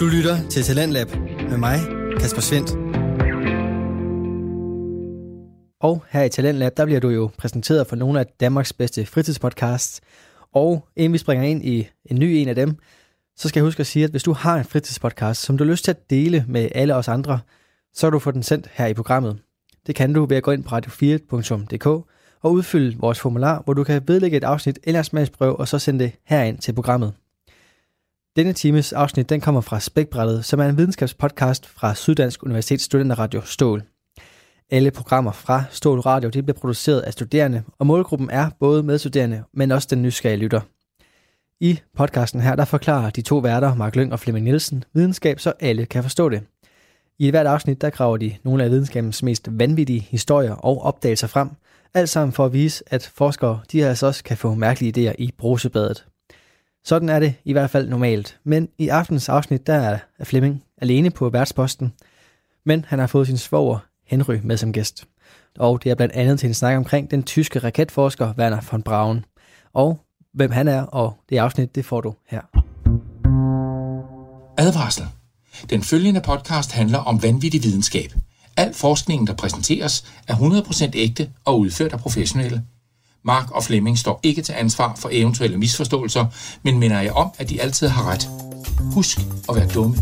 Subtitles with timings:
[0.00, 1.08] Du lytter til Talentlab
[1.50, 1.78] med mig,
[2.20, 2.70] Kasper Svendt.
[5.80, 10.00] Og her i Talentlab, der bliver du jo præsenteret for nogle af Danmarks bedste fritidspodcasts.
[10.52, 12.76] Og inden vi springer ind i en ny en af dem,
[13.36, 15.70] så skal jeg huske at sige, at hvis du har en fritidspodcast, som du har
[15.70, 17.40] lyst til at dele med alle os andre,
[17.94, 19.38] så kan du få den sendt her i programmet.
[19.86, 21.86] Det kan du ved at gå ind på radio4.dk
[22.42, 26.04] og udfylde vores formular, hvor du kan vedlægge et afsnit eller smagsprøve, og så sende
[26.04, 27.12] det herind til programmet.
[28.36, 33.40] Denne times afsnit den kommer fra Spækbrættet, som er en videnskabspodcast fra Syddansk Universitets Studenterradio
[33.40, 33.82] Stål.
[34.70, 39.42] Alle programmer fra Stål Radio de bliver produceret af studerende, og målgruppen er både medstuderende,
[39.54, 40.60] men også den nysgerrige lytter.
[41.60, 45.52] I podcasten her, der forklarer de to værter, Mark Lyng og Flemming Nielsen, videnskab, så
[45.60, 46.42] alle kan forstå det.
[47.18, 51.50] I hvert afsnit, der graver de nogle af videnskabens mest vanvittige historier og opdagelser frem,
[51.94, 55.32] alt sammen for at vise, at forskere de altså også kan få mærkelige idéer i
[55.38, 56.06] brusebadet.
[56.84, 61.10] Sådan er det i hvert fald normalt, men i aftens afsnit, der er Flemming alene
[61.10, 61.92] på værtsposten,
[62.64, 65.04] men han har fået sin svoger Henry med som gæst.
[65.58, 69.24] Og det er blandt andet til en snak omkring den tyske raketforsker Werner von Braun.
[69.72, 70.00] Og
[70.34, 72.40] hvem han er, og det afsnit, det får du her.
[74.58, 75.06] Advarsel.
[75.70, 78.12] Den følgende podcast handler om vanvittig videnskab.
[78.56, 82.64] Al forskningen, der præsenteres, er 100% ægte og udført af professionelle.
[83.22, 86.26] Mark og Flemming står ikke til ansvar for eventuelle misforståelser,
[86.62, 88.28] men minder jeg om, at de altid har ret.
[88.94, 89.18] Husk
[89.48, 89.96] at være dumme.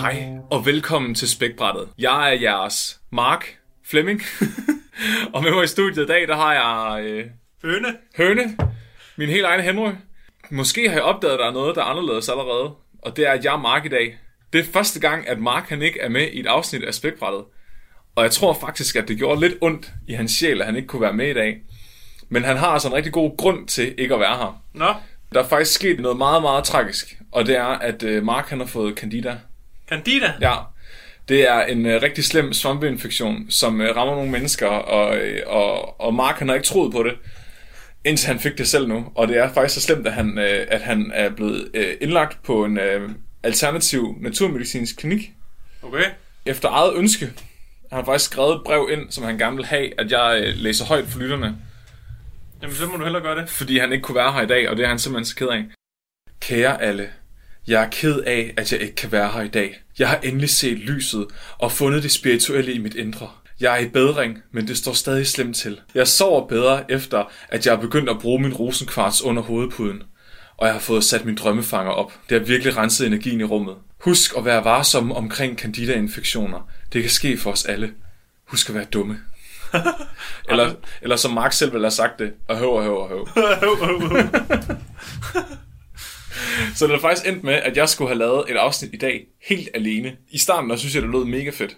[0.00, 1.88] Hej og velkommen til Spækbrættet.
[1.98, 4.22] Jeg er jeres Mark Flemming,
[5.34, 7.24] og med mig i studiet i dag, der har jeg øh,
[7.62, 7.96] Høne.
[8.16, 8.56] Høne,
[9.16, 9.90] min helt egen Henry.
[10.50, 13.32] Måske har jeg opdaget, at der er noget, der er anderledes allerede, og det er,
[13.32, 14.18] at jeg er Mark i dag.
[14.52, 17.44] Det er første gang, at Mark han ikke er med i et afsnit af Spækbrættet.
[18.16, 20.88] Og jeg tror faktisk, at det gjorde lidt ondt i hans sjæl, at han ikke
[20.88, 21.62] kunne være med i dag.
[22.28, 24.62] Men han har altså en rigtig god grund til ikke at være her.
[24.74, 24.94] Nå,
[25.34, 28.58] Der er faktisk sket noget meget, meget tragisk, og det er, at øh, Mark han
[28.60, 29.38] har fået candida.
[29.88, 30.32] Candida.
[30.40, 30.54] Ja,
[31.28, 36.00] det er en øh, rigtig slem svampeinfektion, som øh, rammer nogle mennesker, og, øh, og,
[36.00, 37.14] og Mark han har ikke troet på det,
[38.04, 39.12] indtil han fik det selv nu.
[39.14, 42.42] Og det er faktisk så slemt, at han, øh, at han er blevet øh, indlagt
[42.42, 43.10] på en øh,
[43.42, 45.30] alternativ naturmedicinsk klinik.
[45.82, 46.04] Okay.
[46.46, 47.32] Efter eget ønske
[47.92, 50.54] han har faktisk skrevet et brev ind, som han gerne vil have, at jeg øh,
[50.56, 51.56] læser højt for lytterne,
[52.62, 53.50] Jamen, så må du hellere gøre det.
[53.50, 55.48] fordi han ikke kunne være her i dag, og det er han simpelthen så ked
[55.48, 55.64] af.
[56.40, 57.10] Kære alle,
[57.66, 59.81] jeg er ked af, at jeg ikke kan være her i dag.
[59.98, 61.26] Jeg har endelig set lyset
[61.58, 63.30] og fundet det spirituelle i mit indre.
[63.60, 65.80] Jeg er i bedring, men det står stadig slemt til.
[65.94, 70.02] Jeg sover bedre efter, at jeg er begyndt at bruge min rosenkvarts under hovedpuden.
[70.56, 72.12] Og jeg har fået sat min drømmefanger op.
[72.28, 73.74] Det har virkelig renset energien i rummet.
[73.98, 76.68] Husk at være varsom omkring candida-infektioner.
[76.92, 77.92] Det kan ske for os alle.
[78.48, 79.18] Husk at være dumme.
[80.50, 82.32] eller, eller som Mark selv ville have sagt det.
[82.48, 83.26] Og høv og høv og høv.
[86.76, 89.26] Så det er faktisk endt med, at jeg skulle have lavet et afsnit i dag
[89.48, 90.16] helt alene.
[90.30, 91.76] I starten der synes jeg, det lød mega fedt.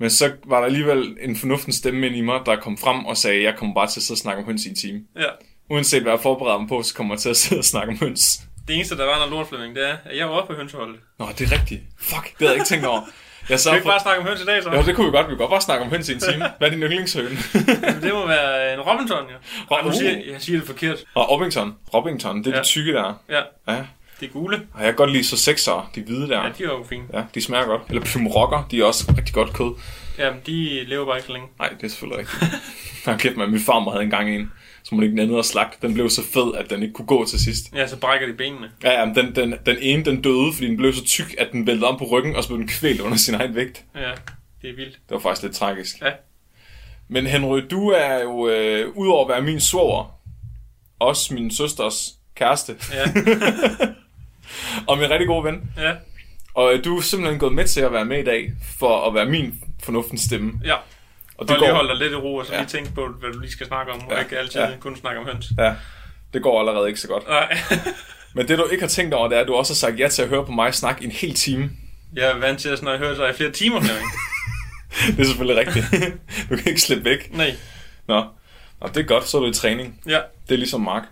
[0.00, 3.16] Men så var der alligevel en fornuftens stemme ind i mig, der kom frem og
[3.16, 5.00] sagde, at jeg kommer bare til at sidde og snakke om høns i en time.
[5.18, 5.28] ja.
[5.70, 7.98] Uanset hvad jeg forbereder mig på, så kommer jeg til at sidde og snakke om
[7.98, 8.40] høns.
[8.68, 10.96] Det eneste, der var, når lort Flemming, det er, at jeg var oppe på hønseholdet.
[11.18, 11.82] Nå, det er rigtigt.
[11.98, 13.00] Fuck, det havde jeg ikke tænkt over.
[13.48, 14.70] Jeg Skal vi ikke bare snakke om høns i dag, så?
[14.74, 15.26] Jo, det kunne vi godt.
[15.26, 16.44] Vi kunne godt bare snakke om høns i en time.
[16.58, 17.28] Hvad er din yndlingshøne?
[18.02, 19.34] Det må være en Robinson, ja.
[19.70, 20.98] Ro- Ej, nu siger, jeg siger det forkert.
[21.14, 21.74] og Robbington.
[21.94, 22.58] Robbington, det er ja.
[22.58, 23.20] De tykke der.
[23.28, 23.40] Ja,
[23.74, 23.78] Ja.
[24.20, 24.56] det er gule.
[24.74, 26.42] Og jeg kan godt lide så sexer, de hvide der.
[26.42, 27.04] Ja, de er jo fine.
[27.12, 27.82] Ja, de smager godt.
[27.88, 29.70] Eller Pymrocker, de er også rigtig godt kød.
[30.18, 31.48] Ja, de lever bare ikke så længe.
[31.58, 32.52] Nej, det er selvfølgelig rigtigt.
[33.06, 34.52] Jeg har kæft med, min farmor havde engang en,
[34.88, 35.86] som hun ikke nændede at slagte.
[35.86, 37.72] Den blev så fed, at den ikke kunne gå til sidst.
[37.74, 38.70] Ja, så brækker de benene.
[38.84, 41.66] Ja, ja, den, den, den ene, den døde, fordi den blev så tyk, at den
[41.66, 43.84] væltede om på ryggen, og så blev den kvælt under sin egen vægt.
[43.94, 44.10] Ja,
[44.62, 44.92] det er vildt.
[44.92, 46.00] Det var faktisk lidt tragisk.
[46.02, 46.10] Ja.
[47.08, 50.18] Men Henry, du er jo, øh, udover at være min svoger,
[50.98, 53.04] også min søsters kæreste, Ja,
[54.88, 55.70] og min rigtig gode ven.
[55.76, 55.92] ja,
[56.54, 59.14] Og øh, du er simpelthen gået med til at være med i dag, for at
[59.14, 60.52] være min fornuftens stemme.
[60.64, 60.74] ja.
[61.38, 62.58] Og det lige går, holde dig lidt i ro, og så Ja.
[62.58, 64.70] lige tænke på, hvad du lige skal snakke om, og Ja, ikke altid ja.
[64.80, 65.46] kun snakke om høns.
[65.58, 65.74] ja,
[66.32, 67.28] det går allerede ikke så godt.
[67.28, 67.58] Nej.
[68.34, 70.08] Men det du ikke har tænkt over, det er, at du også har sagt ja
[70.08, 71.70] til at høre på mig snakke en hel time.
[72.16, 74.06] Jeg er vant til at sådan, høre sig i flere timer, Flemming.
[75.16, 75.86] Det er selvfølgelig rigtigt.
[76.50, 77.32] du kan ikke slippe væk.
[77.36, 77.54] Nej.
[78.08, 78.24] Nå.
[78.80, 80.00] Nå, det er godt, så er du i træning.
[80.08, 80.18] Ja.
[80.48, 81.02] Det er ligesom Mark.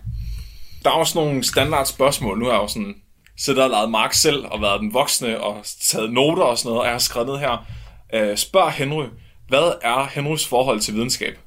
[0.83, 2.39] Der er også nogle standard spørgsmål.
[2.39, 2.95] Nu har jeg jo sådan
[3.39, 6.79] siddet og lavet Mark selv, og været den voksne, og taget noter og sådan noget,
[6.79, 7.65] og jeg har skrevet ned her.
[8.13, 9.05] Øh, spørg Henry,
[9.47, 11.37] hvad er Henrys forhold til videnskab?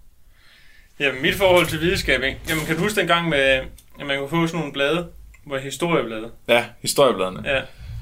[1.01, 2.39] Jamen, mit forhold til videnskab, ikke?
[2.49, 5.09] Jamen, kan du huske dengang med, at man kunne få sådan nogle blade,
[5.47, 6.31] Hvor historiebladet.
[6.49, 7.43] Ja, historiebladene.
[7.45, 7.61] Ja.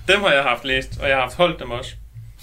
[0.08, 1.94] Dem har jeg haft læst, og jeg har haft holdt dem også.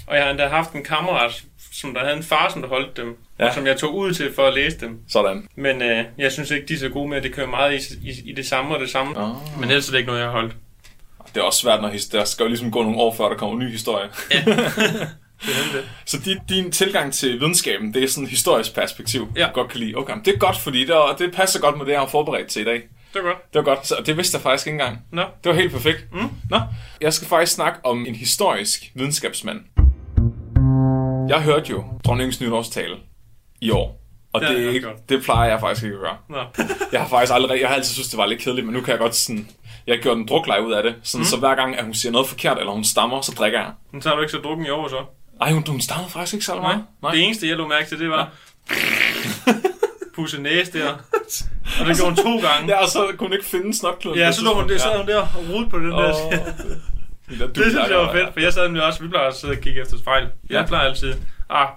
[0.08, 2.98] Og jeg har endda haft en kammerat, som der havde en far, som der holdt
[2.98, 3.18] dem.
[3.40, 3.44] Ja.
[3.44, 3.50] Ja.
[3.50, 5.00] Og som jeg tog ud til for at læse dem.
[5.08, 5.48] Sådan.
[5.56, 8.10] Men øh, jeg synes ikke, de er så gode med, at det kører meget i,
[8.10, 9.18] i, i det samme og det samme.
[9.18, 9.60] Oh.
[9.60, 10.56] Men ellers er det ikke noget, jeg har holdt.
[11.34, 13.56] Det er også svært, når der skal jo ligesom gå nogle år, før der kommer
[13.56, 14.10] en ny historie.
[15.42, 15.90] Det er det.
[16.06, 19.48] Så din, din tilgang til videnskaben, det er sådan et historisk perspektiv, Ja.
[19.48, 19.96] du godt kan lide.
[19.96, 22.48] Okay, det er godt, fordi det, er- det passer godt med det, jeg har forberedt
[22.48, 22.82] til i dag.
[23.14, 23.54] Det er godt.
[23.54, 25.00] Det var godt, så det vidste jeg faktisk ikke engang.
[25.12, 26.06] Nå, Det var helt perfekt.
[26.14, 26.30] Mm.
[26.50, 26.60] Nå,
[27.02, 29.60] jeg skal faktisk snakke om en historisk videnskabsmand.
[31.30, 32.96] Jeg hørte jo dronningens nytårstale
[33.62, 34.02] i år.
[34.34, 36.18] Og Det har det, også ikke, det plejer jeg faktisk ikke at gøre.
[36.30, 36.38] nå.
[36.92, 38.92] Jeg har faktisk aldrig, jeg har altid synes det var lidt kedeligt, men nu kan
[38.92, 39.48] jeg godt sådan,
[39.88, 41.26] jeg har gjort en drukleje ud af det, sådan, mm.
[41.26, 43.72] så hver gang, at hun siger noget forkert, eller hun stammer, så drikker jeg.
[43.92, 44.96] Men så har du ikke så drukken i år, så?
[45.42, 46.84] Ej, hun, hun stammede faktisk ikke så meget.
[47.12, 48.30] Det eneste, jeg lå mærke til, det var...
[50.16, 50.90] Pusse næse der.
[51.80, 52.68] Og det gjorde hun to gange.
[52.74, 54.20] Ja, og så kunne hun ikke finde snotkluden.
[54.20, 56.26] Ja, så lå hun, det, så hun der og rodede på den der.
[56.26, 56.44] Åh, det,
[57.30, 59.52] det, Det synes jeg var fedt, for jeg sad nemlig også, vi plejer at sidde
[59.54, 60.24] og kigge efter fejl.
[60.50, 60.66] Jeg Ja.
[60.66, 61.14] plejer altid,
[61.50, 61.68] ah,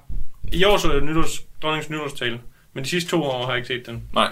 [0.53, 2.41] i år så jeg nytårs, dronningens nytårstale,
[2.73, 4.03] men de sidste to år har jeg ikke set den.
[4.13, 4.29] Nej,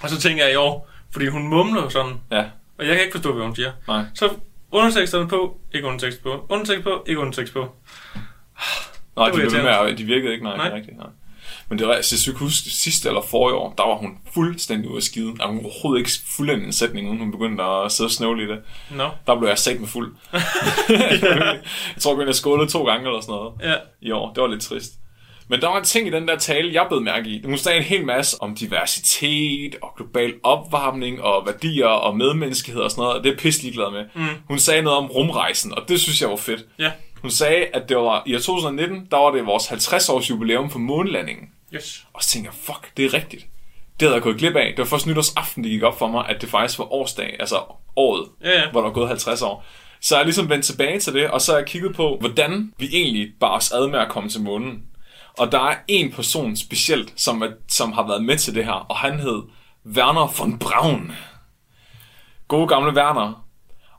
[0.00, 2.44] Og så tænker jeg i år, fordi hun mumler sådan, ja,
[2.78, 3.72] og jeg kan ikke forstå, hvad hun siger.
[3.88, 4.04] nej.
[4.14, 4.30] Så
[4.70, 7.74] underteksterne på, ikke undertekst på, undertekst på, ikke undertekst på.
[9.16, 10.64] Nej, Det de, blev med, de virkede ikke, nej, nej.
[10.64, 11.06] det er rigtigt, nej.
[11.68, 14.96] Men det var, altså, jeg huske, sidste eller forrige år, der var hun fuldstændig ude
[14.96, 15.30] af skide.
[15.30, 18.46] Altså, hun overhovedet ikke fuldendt en sætning, inden hun begyndte at sidde og snøvle i
[18.46, 18.58] det.
[18.90, 20.14] Nå, Der blev jeg sat med fuld.
[21.94, 24.32] jeg tror, jeg skålede to gange eller sådan noget ja, i år.
[24.32, 24.92] Det var lidt trist.
[25.50, 27.42] Men der var en ting i den der tale, jeg blev mærke i.
[27.44, 32.90] Hun sagde en hel masse om diversitet og global opvarmning og værdier og medmenneskelighed og
[32.90, 34.04] sådan noget, og det er pisse ligeglad med.
[34.14, 34.26] Mm.
[34.48, 36.64] Hun sagde noget om rumrejsen, og det synes jeg var fedt.
[36.78, 36.90] ja,
[37.22, 40.70] Hun sagde, at det var i år 2019, der var det vores 50 års jubilæum
[40.70, 41.48] for månelandingen.
[41.74, 42.06] yes.
[42.12, 43.46] Og så tænker jeg, fuck, det er rigtigt.
[44.00, 44.66] Det havde jeg gået glip af.
[44.70, 47.56] Det var først nytårsaften, det gik op for mig, at det faktisk var årsdag, altså
[47.96, 48.70] året, Ja, ja.
[48.70, 49.64] hvor der var gået 50 år.
[50.00, 52.88] Så jeg ligesom vendt tilbage til det, og så har jeg kigget på, hvordan vi
[52.92, 54.82] egentlig bare os ad med at komme til månen.
[55.38, 58.72] Og der er en person specielt, som, er, som har været med til det her,
[58.72, 59.42] og han hed
[59.86, 61.12] Werner von Braun.
[62.48, 63.44] Gode gamle Werner.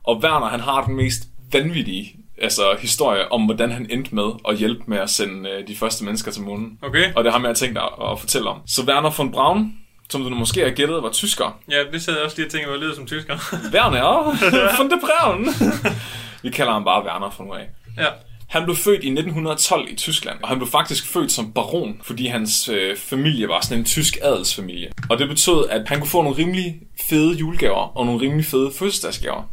[0.04, 4.58] Og Werner, han har den mest vanvittige altså, historie om, hvordan han endte med at
[4.58, 6.78] hjælpe med at sende øh, de første mennesker til månen.
[6.82, 7.14] Okay.
[7.16, 8.58] Og det har jeg tænkt at, at fortælle om.
[8.68, 9.74] Så Werner von Braun,
[10.10, 11.60] som du måske har gættet, var tysker.
[11.72, 13.34] Ja, det sad jeg også lige og tænkte, at jeg lyder som tysker.
[13.74, 15.48] Werner von der Braun.
[16.44, 17.70] Vi kalder ham bare Werner fra nu af.
[17.98, 18.06] ja,
[18.48, 22.26] Han blev født i 1912 i Tyskland, og han blev faktisk født som baron, fordi
[22.28, 24.92] hans øh, familie var sådan en tysk adelsfamilie.
[25.10, 26.76] Og det betød, at han kunne få nogle rimelig
[27.10, 29.44] fede julegaver og nogle rimelig fede fødselsdagsgaver.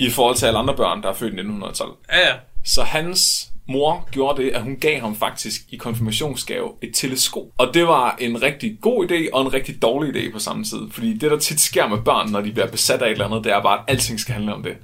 [0.00, 1.96] I forhold til alle andre børn, der er født i 1912.
[2.12, 2.34] ja, ja.
[2.64, 7.46] Så hans mor gjorde det, at hun gav ham faktisk i konfirmationsgave et teleskop.
[7.58, 10.78] Og det var en rigtig god idé og en rigtig dårlig idé på samme tid.
[10.90, 13.44] Fordi det, der tit sker med børn, når de bliver besat af et eller andet,
[13.44, 14.76] det er bare, at alting skal handle om det.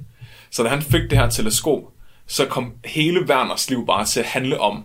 [0.50, 1.80] Så da han fik det her teleskop,
[2.26, 4.84] så kom hele Werners liv bare til at handle om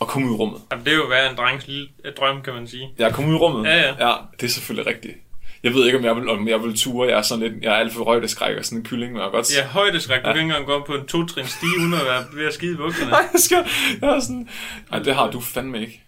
[0.00, 0.60] at komme ud i rummet.
[0.70, 1.88] Jamen, det er jo være en drengs lille
[2.20, 2.88] drøm, kan man sige.
[2.98, 3.70] Jeg er kommet ud i rummet.
[3.70, 4.08] Ja, ja.
[4.08, 4.14] ja.
[4.40, 5.14] det er selvfølgelig rigtigt.
[5.62, 7.08] Jeg ved ikke, om jeg vil, om jeg vil ture.
[7.08, 9.30] Jeg er sådan lidt, jeg er alt for højdeskræk og sådan en kylling, men jeg
[9.30, 9.56] godt...
[9.56, 10.18] Ja, højdeskræk.
[10.18, 12.54] Du kan ikke engang gå op på en to-trin stige, uden at være ved at
[12.54, 13.10] skide i bukserne.
[13.16, 13.64] Nej, jeg skal...
[14.00, 14.48] Jeg er sådan...
[14.90, 16.02] Nej, det har du fandme ikke.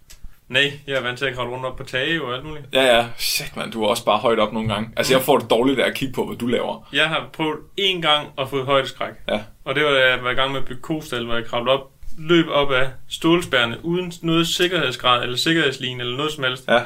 [0.49, 2.65] Nej, jeg er vant til at kravle rundt op på tage og alt muligt.
[2.73, 3.07] Ja, ja.
[3.19, 3.71] Shit, man.
[3.71, 4.91] Du er også bare højt op nogle gange.
[4.97, 6.89] Altså, jeg får det dårligt af at kigge på, hvad du laver.
[6.93, 9.13] Jeg har prøvet én gang at få højdeskræk.
[9.29, 9.41] Ja.
[9.65, 11.73] Og det var, da jeg var i gang med at bygge kostal, hvor jeg kravlede
[11.73, 16.65] op, løb op af stålspærne, uden noget sikkerhedsgrad eller sikkerhedsline eller noget som helst.
[16.69, 16.81] Ja.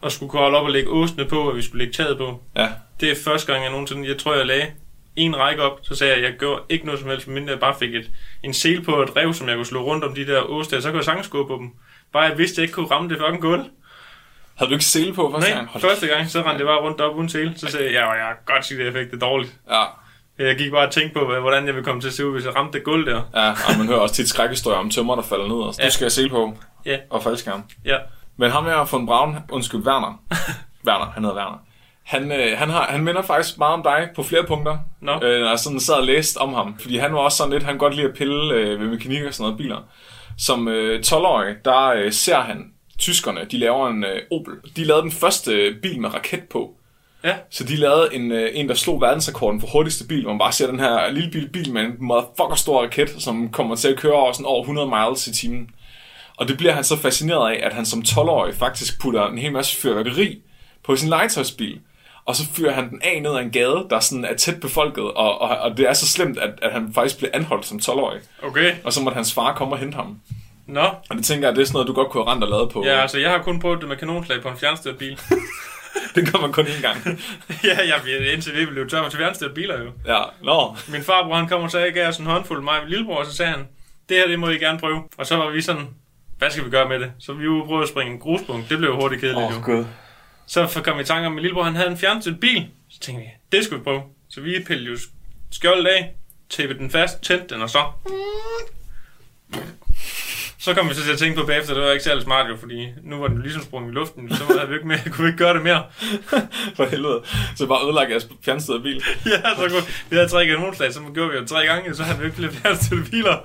[0.00, 2.42] Og skulle kravle op og lægge ostene på, og vi skulle lægge taget på.
[2.56, 2.68] Ja.
[3.00, 4.66] Det er første gang, jeg nogensinde, jeg tror, jeg lagde
[5.16, 7.60] en række op, så sagde jeg, at jeg gjorde ikke noget som helst, mindre jeg
[7.60, 8.10] bare fik et,
[8.42, 10.80] en sel på et rev, som jeg kunne slå rundt om de der og så
[10.82, 11.70] kunne jeg sagtens gå på dem.
[12.12, 13.64] Bare jeg vidste, at jeg ikke kunne ramme det fucking gulv.
[14.54, 15.68] Havde du ikke sele på første Nej, gang?
[15.68, 17.52] Hold første gang, så rendte det bare rundt op uden sele.
[17.56, 19.54] Så sagde jeg, ja, jeg kan godt sige, at jeg fik det dårligt.
[19.70, 19.82] Ja.
[20.38, 22.44] Jeg gik bare og tænkte på, hvordan jeg ville komme til at se ud, hvis
[22.44, 23.22] jeg ramte det gulv der.
[23.34, 25.56] Ja, og man hører også tit skrækhistorier om tømmer, der falder ned.
[25.56, 25.82] Og ja.
[25.82, 25.88] Ja.
[25.88, 26.58] Du skal have sele på.
[26.84, 26.98] Ja.
[27.10, 27.62] Og faldskærm.
[27.84, 27.96] Ja,
[28.40, 30.22] Men ham her von Braun, undskyld, Werner.
[30.86, 31.58] Werner, han hedder Werner.
[32.02, 34.78] Han, øh, han, har, han minder faktisk meget om dig på flere punkter.
[35.00, 35.12] Nå.
[35.12, 36.74] Øh, når jeg sådan sad og læste om ham.
[36.78, 39.34] Fordi han var også sådan lidt, han godt lide at pille øh, ved mekanik og
[39.34, 39.78] sådan noget biler.
[40.38, 42.64] Som øh, 12-årig, der øh, ser han
[42.98, 44.54] tyskerne, de laver en øh, Opel.
[44.76, 46.74] De lavede den første øh, bil med raket på.
[47.24, 50.38] ja, Så de lavede en, øh, en der slog verdensrekorden for hurtigste bil, hvor man
[50.38, 53.88] bare ser den her lille bil, bil med en motherfucker stor raket, som kommer til
[53.88, 55.70] at køre over, sådan over 100 miles i timen.
[56.40, 59.52] Og det bliver han så fascineret af, at han som 12-årig faktisk putter en hel
[59.52, 60.38] masse fyrværkeri
[60.84, 61.80] på sin legetøjsbil.
[62.24, 65.04] Og så fyrer han den af ned ad en gade, der sådan er tæt befolket,
[65.04, 68.20] og, og, og det er så slemt, at, at han faktisk bliver anholdt som 12-årig.
[68.42, 68.74] okay.
[68.84, 70.20] Og så måtte hans far komme og hente ham.
[70.66, 72.50] Nå, Og det tænker jeg, det er sådan noget, du godt kunne have rent og
[72.50, 72.84] lavet på.
[72.86, 75.20] ja, altså jeg har kun prøvet det med kanonslag på en fjernstødt bil.
[76.14, 76.98] Den kommer kun én gang.
[77.64, 79.90] ja, ja, vi- indtil vi blev tør til værnsted biler jo.
[80.06, 80.76] Ja, nå.
[80.88, 83.36] Min farbror, han kom og sagde, gav os en håndfuld mig min lillebror, og så
[83.36, 83.68] sagde han,
[84.08, 85.02] det her, det må I gerne prøve.
[85.18, 85.88] Og så var vi sådan,
[86.40, 87.12] hvad skal vi gøre med det?
[87.18, 88.70] Så vi var prøve at springe en gruspunkt.
[88.70, 89.56] Det blev hurtigt kedeligt Åh, jo.
[89.56, 89.84] oh, gud.
[90.46, 92.66] Så kom vi i tanke om, at min lillebror, han havde en fjernstyrt bil.
[92.90, 94.02] Så tænkte vi, det skulle vi prøve.
[94.28, 94.96] Så vi pillede jo
[95.50, 96.14] skjoldet af,
[96.50, 97.82] tæppede den fast, tændte den, og så...
[100.58, 102.56] Så kom vi så til at tænke på bagefter, det var ikke særlig smart jo,
[102.56, 105.24] fordi nu var den jo ligesom sprunget i luften, så havde vi ikke mere, kunne
[105.24, 105.84] vi ikke gøre det mere.
[106.76, 107.22] For helvede.
[107.56, 109.02] Så bare ødelagt jeres fjernstede bil.
[109.26, 112.18] Ja, så kunne, vi havde tre kanonslag, så gjorde vi jo tre gange, så havde
[112.18, 113.38] vi ikke flere fjernstyrte biler.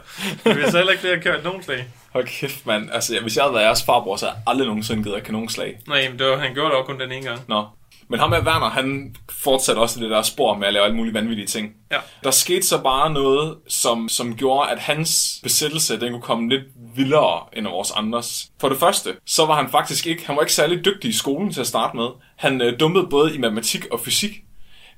[0.44, 1.88] Vi har så heller ikke flere kørt nogen slag.
[2.16, 2.90] Hold kæft, mand.
[2.92, 5.80] Altså, hvis jeg havde været jeres farbror, så havde jeg aldrig nogensinde givet kanonslag.
[5.88, 7.42] Nej, men det var, han gjorde det også kun den ene gang.
[7.48, 7.66] Nå.
[8.08, 10.98] Men ham med Werner, han fortsatte også i det der spor med at lave alle
[10.98, 11.74] mulige vanvittige ting.
[11.92, 11.98] Ja.
[12.24, 16.64] Der skete så bare noget, som, som gjorde, at hans besættelse, den kunne komme lidt
[16.96, 18.48] vildere end vores andres.
[18.62, 21.54] For det første, så var han faktisk ikke, han var ikke særlig dygtig i skolen
[21.54, 22.08] til at starte med.
[22.36, 24.32] Han øh, dumpede både i matematik og fysik.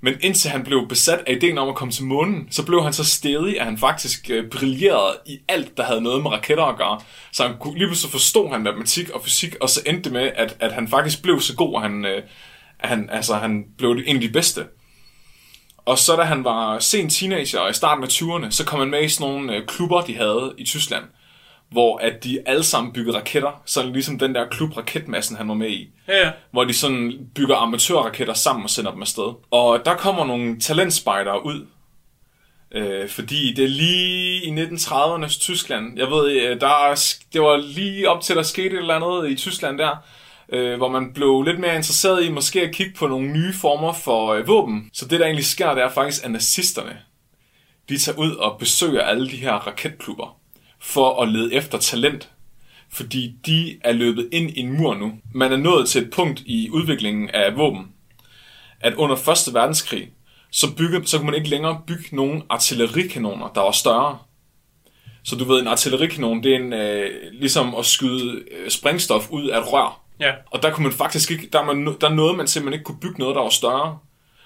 [0.01, 2.93] Men indtil han blev besat af ideen om at komme til månen, så blev han
[2.93, 6.77] så stedig, at han faktisk øh, brillerede i alt, der havde noget med raketter at
[6.77, 6.99] gøre.
[7.31, 10.31] Så han kunne, lige pludselig forstod han matematik og fysik, og så endte det med,
[10.35, 12.23] at, at han faktisk blev så god, at han, øh,
[12.79, 14.65] at han, altså, han blev en af de bedste.
[15.77, 18.89] Og så da han var sen teenager og i starten af 20'erne, så kom han
[18.89, 21.03] med i sådan nogle øh, klubber, de havde i Tyskland,
[21.71, 25.53] hvor at de alle sammen byggede raketter, sådan ligesom den der klub Raketmassen, han var
[25.53, 26.31] med i Ja, ja.
[26.51, 29.33] hvor de sådan bygger amatørraketter sammen og sender dem afsted.
[29.51, 31.65] Og der kommer nogle talentspejdere ud,
[32.71, 35.99] øh, fordi det er lige i 1930'ernes Tyskland.
[35.99, 39.31] Jeg ved, øh, der er, det var lige op til, der skete et eller andet
[39.31, 39.95] i Tyskland der,
[40.49, 43.93] øh, hvor man blev lidt mere interesseret i måske at kigge på nogle nye former
[43.93, 44.89] for øh, våben.
[44.93, 46.97] Så det, der egentlig sker, det er faktisk, at nazisterne,
[47.89, 50.37] de tager ud og besøger alle de her raketklubber
[50.79, 52.31] for at lede efter talent
[52.89, 55.13] fordi de er løbet ind i en mur nu.
[55.33, 57.91] Man er nået til et punkt i udviklingen af våben,
[58.79, 59.15] at under
[59.47, 59.53] 1.
[59.53, 60.09] verdenskrig,
[60.51, 64.17] så, bygge, så kunne man ikke længere bygge nogen artillerikanoner, der var større.
[65.23, 69.47] Så du ved, en artillerikanon, det er en, øh, ligesom at skyde øh, sprængstof ud
[69.47, 70.01] af et rør.
[70.19, 70.31] Ja.
[70.51, 73.19] Og der kunne man faktisk ikke, der, man, der nåede man simpelthen ikke kunne bygge
[73.19, 73.97] noget, der var større.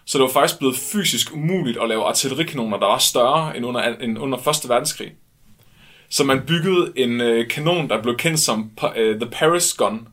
[0.05, 3.81] Så det var faktisk blevet fysisk umuligt at lave artillerikanoner, der var større end under,
[3.81, 4.69] end under 1.
[4.69, 5.11] verdenskrig.
[6.11, 10.07] Så man byggede en øh, kanon, der blev kendt som øh, The Paris Gun.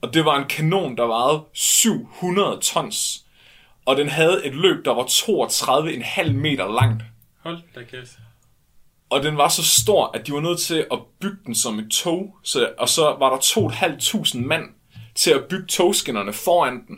[0.00, 3.24] Og det var en kanon, der vejede 700 tons.
[3.84, 7.02] Og den havde et løb, der var 32,5 meter langt.
[7.42, 8.18] Hold da kæft.
[9.10, 11.90] Og den var så stor, at de var nødt til at bygge den som et
[11.90, 12.36] tog.
[12.44, 14.64] Så, og så var der 2.500 mand
[15.14, 16.96] til at bygge togskinnerne foran den.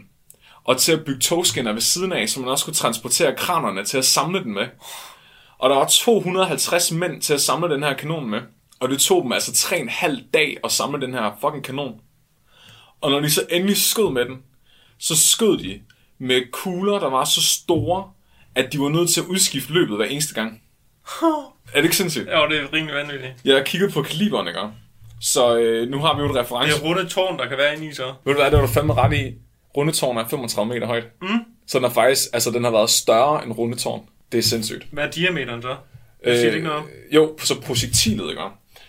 [0.64, 3.98] Og til at bygge togskinner ved siden af, så man også kunne transportere kranerne til
[3.98, 4.66] at samle den med.
[5.64, 8.40] Og der var 250 mænd til at samle den her kanon med.
[8.80, 12.00] Og det tog dem altså 3,5 dag at samle den her fucking kanon.
[13.00, 14.36] Og når de så endelig skød med den,
[14.98, 15.80] så skød de
[16.18, 18.10] med kugler, der var så store,
[18.54, 20.60] at de var nødt til at udskifte løbet hver eneste gang.
[21.22, 22.26] Er det ikke sindssygt?
[22.28, 23.32] Ja, det er rimelig vanvittigt.
[23.44, 24.60] Jeg har kigget på kaliberen, ikke?
[25.20, 26.84] Så øh, nu har vi jo et Det reference.
[26.84, 28.04] er runde tårn, der kan være inde i så.
[28.24, 29.34] Ved du hvad, det var du fandme ret i.
[29.76, 31.04] Rundetårn er 35 meter højt.
[31.22, 31.28] Mm.
[31.66, 34.00] Så den er faktisk, altså den har været større end Rundetårn.
[34.34, 34.86] Det er sindssygt.
[34.90, 35.76] Hvad er diameteren så?
[36.24, 36.88] Det siger det ikke noget om.
[37.08, 38.42] Øh, jo, så projektilet, ikke?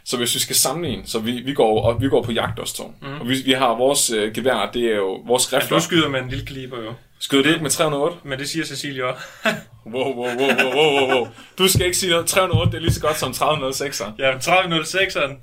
[0.06, 2.76] Så hvis vi skal sammenligne, så vi, vi, går, og vi går på jagt også,
[2.78, 2.94] to.
[3.02, 3.22] Mm.
[3.22, 5.78] Og vi, vi har vores øh, gevær, det er jo vores Ja, rifler.
[5.78, 6.94] du skyder med en lille kaliber jo.
[7.20, 8.18] Skyder du ikke med 308?
[8.24, 9.24] Men det siger Cecilie også.
[9.94, 11.28] Wow, wow, wow, wow, wow, wow.
[11.58, 12.26] Du skal ikke sige noget.
[12.28, 14.12] 308, det er lige så godt som 3006'er.
[14.20, 15.34] ja, 3006'eren,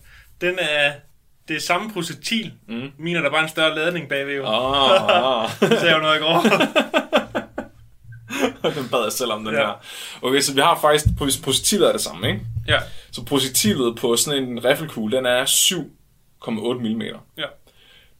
[0.40, 0.92] den er
[1.48, 2.52] det er samme projektil.
[2.68, 2.90] Mm.
[2.98, 4.44] Min er der bare en større ladning bagved jo.
[4.46, 5.50] Ah, ah.
[5.60, 6.46] Det sagde jeg jo noget i går.
[8.82, 9.60] den bad jeg selv om, den Ja.
[9.66, 9.72] her.
[10.22, 11.06] Okay, så vi har faktisk,
[11.42, 12.40] projektilet er det samme, ikke?
[12.68, 12.78] ja.
[13.12, 17.02] Så projektilet på sådan en riffelkugle, den er 7,8 mm.
[17.38, 17.44] ja.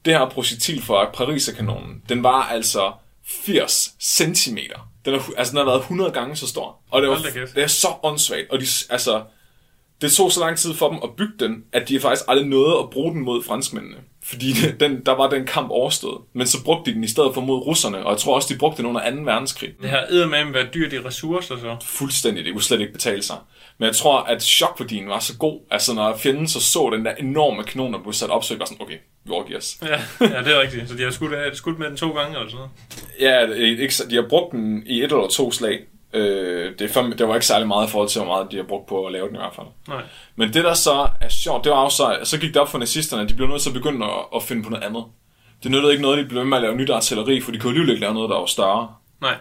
[0.05, 2.93] Det her projektil fra Pariserkanonen, den var altså
[3.27, 4.59] 80 cm.
[5.05, 6.77] Den, er, altså, den har været 100 gange så stor.
[6.91, 7.17] Og det, var,
[7.55, 8.51] det er så åndssvagt.
[8.51, 9.23] Og de, altså,
[10.01, 12.79] det tog så lang tid for dem at bygge den, at de faktisk aldrig nåede
[12.79, 13.97] at bruge den mod franskmændene.
[14.25, 16.21] Fordi den, der var den kamp overstået.
[16.33, 18.59] Men så brugte de den i stedet for mod russerne, og jeg tror også, de
[18.59, 19.17] brugte den under 2.
[19.23, 19.71] verdenskrig.
[19.83, 21.77] Det har eddermame været dyrt i ressourcer så.
[21.85, 23.37] fuldstændig, det kunne slet ikke betale sig.
[23.79, 27.15] Men jeg tror, at chokværdien var så god, altså når fjenden så så den der
[27.15, 29.79] enorme kanon, der blev sat op, så var sådan, okay, vi overgiver os.
[29.83, 29.89] Ja,
[30.21, 30.89] ja, det er rigtigt.
[30.89, 32.67] Så de har skudt, øh, skudt med den to gange eller sådan
[33.21, 33.51] noget.
[33.61, 35.81] Ja, ikke, så- de har brugt den i et eller to slag.
[36.15, 38.65] Øh, det, fandme, det var ikke særlig meget i forhold til, hvor meget de har
[38.65, 39.67] brugt på at lave den i hvert fald.
[39.89, 40.03] Nej.
[40.37, 42.79] Men det der så er sjovt, det var også så, så gik det op for
[42.79, 45.05] nazisterne, at de blev nødt til at begynde at, at finde på noget andet.
[45.63, 47.71] Det nyttede ikke noget, de blev ved med at lave nyt artilleri, for de kunne
[47.71, 48.95] alligevel ikke lave noget, der var større.
[49.21, 49.37] Nej.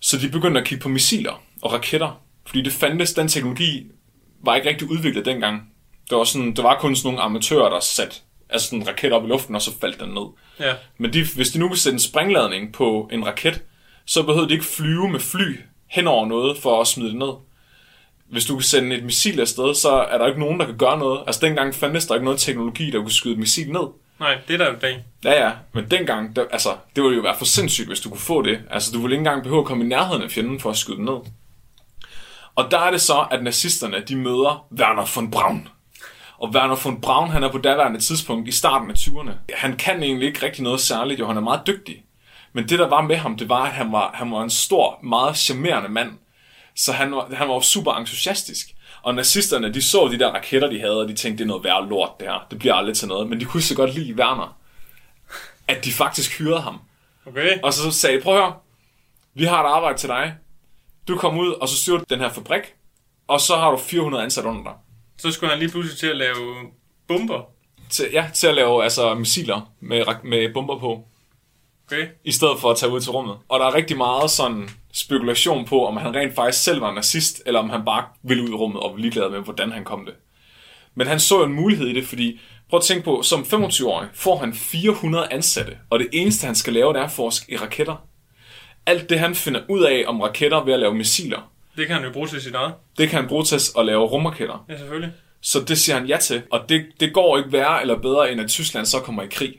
[0.00, 2.20] Så de begyndte at kigge på missiler og raketter.
[2.46, 3.86] Fordi det fandtes, den teknologi
[4.44, 5.62] var ikke rigtig udviklet dengang.
[6.10, 8.16] Det var, sådan, det var kun sådan nogle amatører, der satte
[8.52, 10.26] Altså en raket op i luften, og så faldt den ned.
[10.60, 10.74] Ja.
[10.98, 13.62] Men de, hvis de nu vil sætte en springladning på en raket,
[14.06, 15.56] så behøver de ikke flyve med fly
[15.92, 17.32] hen over noget for at smide det ned.
[18.26, 20.98] Hvis du kan sende et missil afsted, så er der ikke nogen, der kan gøre
[20.98, 21.20] noget.
[21.26, 23.86] Altså dengang fandtes der ikke noget teknologi, der kunne skyde et missil ned.
[24.20, 25.04] Nej, det er der jo i dag.
[25.24, 28.20] Ja, ja, men dengang, der, altså, det ville jo være for sindssygt, hvis du kunne
[28.20, 28.60] få det.
[28.70, 30.96] Altså, du ville ikke engang behøve at komme i nærheden af fjenden for at skyde
[30.96, 31.18] den ned.
[32.54, 35.68] Og der er det så, at nazisterne, de møder Werner von Braun.
[36.38, 39.32] Og Werner von Braun, han er på daværende tidspunkt i starten af 20'erne.
[39.54, 42.04] Han kan egentlig ikke rigtig noget særligt, jo han er meget dygtig.
[42.52, 44.98] Men det, der var med ham, det var, at han var, han var en stor,
[45.02, 46.10] meget charmerende mand.
[46.74, 48.74] Så han var, han var super entusiastisk.
[49.02, 51.64] Og nazisterne, de så de der raketter, de havde, og de tænkte, det er noget
[51.64, 52.46] værre lort, det her.
[52.50, 53.28] Det bliver aldrig til noget.
[53.28, 54.56] Men de kunne så godt lide Werner.
[55.68, 56.80] At de faktisk hyrede ham.
[57.26, 57.58] Okay.
[57.62, 58.54] Og så sagde de, prøv at høre,
[59.34, 60.34] vi har et arbejde til dig.
[61.08, 62.62] Du kommer ud, og så styrer du den her fabrik,
[63.28, 64.72] og så har du 400 ansat under dig.
[65.18, 66.54] Så skulle han lige pludselig til at lave
[67.08, 67.42] bomber.
[67.90, 71.08] Til, ja, til at lave altså, missiler med, med bomber på,
[71.92, 72.06] Okay.
[72.24, 73.36] i stedet for at tage ud til rummet.
[73.48, 77.42] Og der er rigtig meget sådan spekulation på, om han rent faktisk selv var nazist,
[77.46, 80.04] eller om han bare ville ud i rummet og var ligeglad med, hvordan han kom
[80.04, 80.14] det.
[80.94, 84.36] Men han så en mulighed i det, fordi prøv at tænke på, som 25-årig får
[84.36, 87.96] han 400 ansatte, og det eneste han skal lave, det er at forske i raketter.
[88.86, 92.04] Alt det han finder ud af om raketter ved at lave missiler, Det kan han
[92.04, 92.74] jo bruge til sit eget.
[92.98, 94.64] det kan han bruge til at lave rumraketter.
[94.68, 95.12] Ja, selvfølgelig.
[95.40, 98.40] Så det siger han ja til, og det, det går ikke værre eller bedre, end
[98.40, 99.54] at Tyskland så kommer i krig.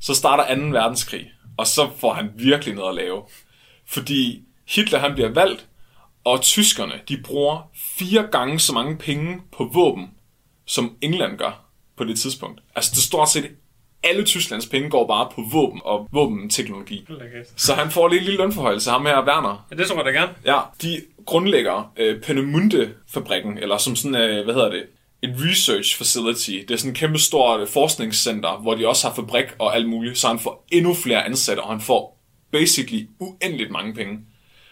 [0.00, 0.62] Så starter 2.
[0.62, 3.22] verdenskrig, og så får han virkelig noget at lave.
[3.86, 5.66] Fordi Hitler han bliver valgt,
[6.24, 10.10] og tyskerne de bruger fire gange så mange penge på våben,
[10.66, 11.64] som England gør
[11.96, 12.60] på det tidspunkt.
[12.74, 13.50] Altså det stort set
[14.04, 17.04] alle Tysklands penge går bare på våben og våbenteknologi.
[17.56, 19.66] Så han får lige en lille lønforhøjelse, ham her Werner.
[19.70, 20.32] Ja, det tror jeg da gerne.
[20.44, 24.84] Ja, de grundlægger øh, Peenemünde-fabrikken, eller som sådan, øh, hvad hedder det,
[25.22, 26.50] et research facility.
[26.50, 29.88] Det er sådan et kæmpe stort øh, forskningscenter, hvor de også har fabrik og alt
[29.88, 34.18] muligt, så han får endnu flere ansatte, og han får basically uendeligt mange penge.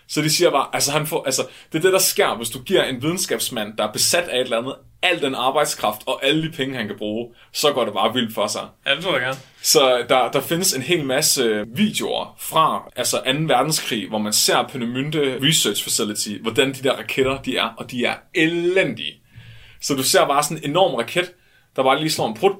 [0.09, 2.59] Så de siger bare, altså, han får, altså det er det, der sker, hvis du
[2.59, 6.43] giver en videnskabsmand, der er besat af et eller andet, al den arbejdskraft og alle
[6.43, 8.63] de penge, han kan bruge, så går det bare vildt for sig.
[8.87, 9.37] Ja, det tror jeg gerne.
[9.63, 13.23] Så der, der findes en hel masse videoer fra altså 2.
[13.25, 18.04] verdenskrig, hvor man ser Peenemünde Research Facility, hvordan de der raketter de er, og de
[18.04, 19.24] er elendige.
[19.84, 21.32] Så du ser bare sådan en enorm raket,
[21.76, 22.56] der bare lige slår en prut,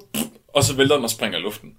[0.53, 1.73] og så vælter den og springer i luften.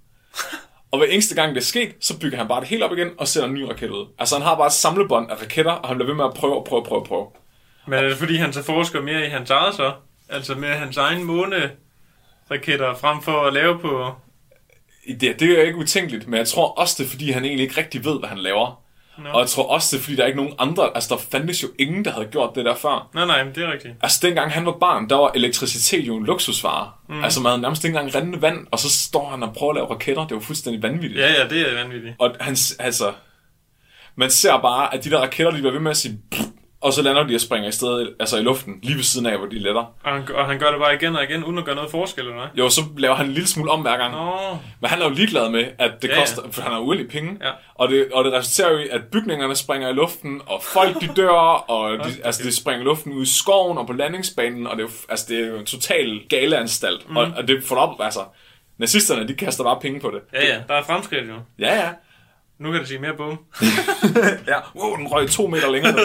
[0.91, 3.11] Og hver eneste gang det er sket, så bygger han bare det helt op igen
[3.19, 4.07] og sætter en ny raket ud.
[4.19, 6.65] Altså han har bare et samlebånd af raketter, og han bliver ved med at prøve,
[6.65, 7.27] prøve, prøve, prøve.
[7.87, 9.93] Men er det fordi, han så forsker mere i hans eget så?
[10.29, 14.15] Altså med hans egen måneraketter, frem for at lave på...
[15.21, 17.81] Det, det er ikke utænkeligt, men jeg tror også, det er, fordi han egentlig ikke
[17.81, 18.83] rigtig ved, hvad han laver.
[19.19, 19.29] Nå.
[19.29, 20.91] Og jeg tror også, det er, fordi der er ikke nogen andre...
[20.95, 23.11] Altså, der fandtes jo ingen, der havde gjort det der før.
[23.15, 23.95] Nej, nej, men det er rigtigt.
[24.03, 26.91] Altså, dengang han var barn, der var elektricitet jo en luksusvare.
[27.09, 27.25] Mm.
[27.25, 29.77] Altså, man havde nærmest ikke engang rendende vand, og så står han og prøver at
[29.77, 30.27] lave raketter.
[30.27, 31.21] Det var fuldstændig vanvittigt.
[31.21, 32.15] Ja, ja, det er vanvittigt.
[32.19, 33.13] Og han, altså...
[34.19, 36.19] Man ser bare, at de der raketter, de bliver ved med at sige...
[36.31, 36.43] "Pff",
[36.87, 39.39] Og så lander de og springer i stedet, altså i luften, lige ved siden af,
[39.39, 39.81] hvor de letter.
[40.05, 42.25] Og han, og han gør det bare igen og igen, uden at gøre noget forskel,
[42.25, 42.47] eller hvad?
[42.55, 44.13] Jo, så laver han en lille smule om hver gang.
[44.15, 44.31] Nå,
[44.81, 46.21] Men han er jo ligeglad med, at det Ja, ja, ja.
[46.27, 47.39] koster, for han har uendelig penge.
[47.45, 47.51] Ja.
[47.75, 51.07] Og, det, og det resulterer jo i, at bygningerne springer i luften, og folk de
[51.17, 51.31] dør,
[51.71, 54.83] og de, altså, de springer i luften ud i skoven og på landingsbanen, og det
[54.83, 57.11] er jo, altså, det er jo en total galeanstalt.
[57.11, 57.17] Mm.
[57.17, 58.21] Og, og det får op, altså,
[58.79, 60.21] nazisterne, de kaster bare penge på det.
[60.33, 61.35] ja, ja, der er fremskridt jo.
[61.59, 61.89] Ja, ja.
[62.59, 63.39] Nu kan det sige mere bum.
[64.53, 65.93] Ja, wow, den røg to meter længere.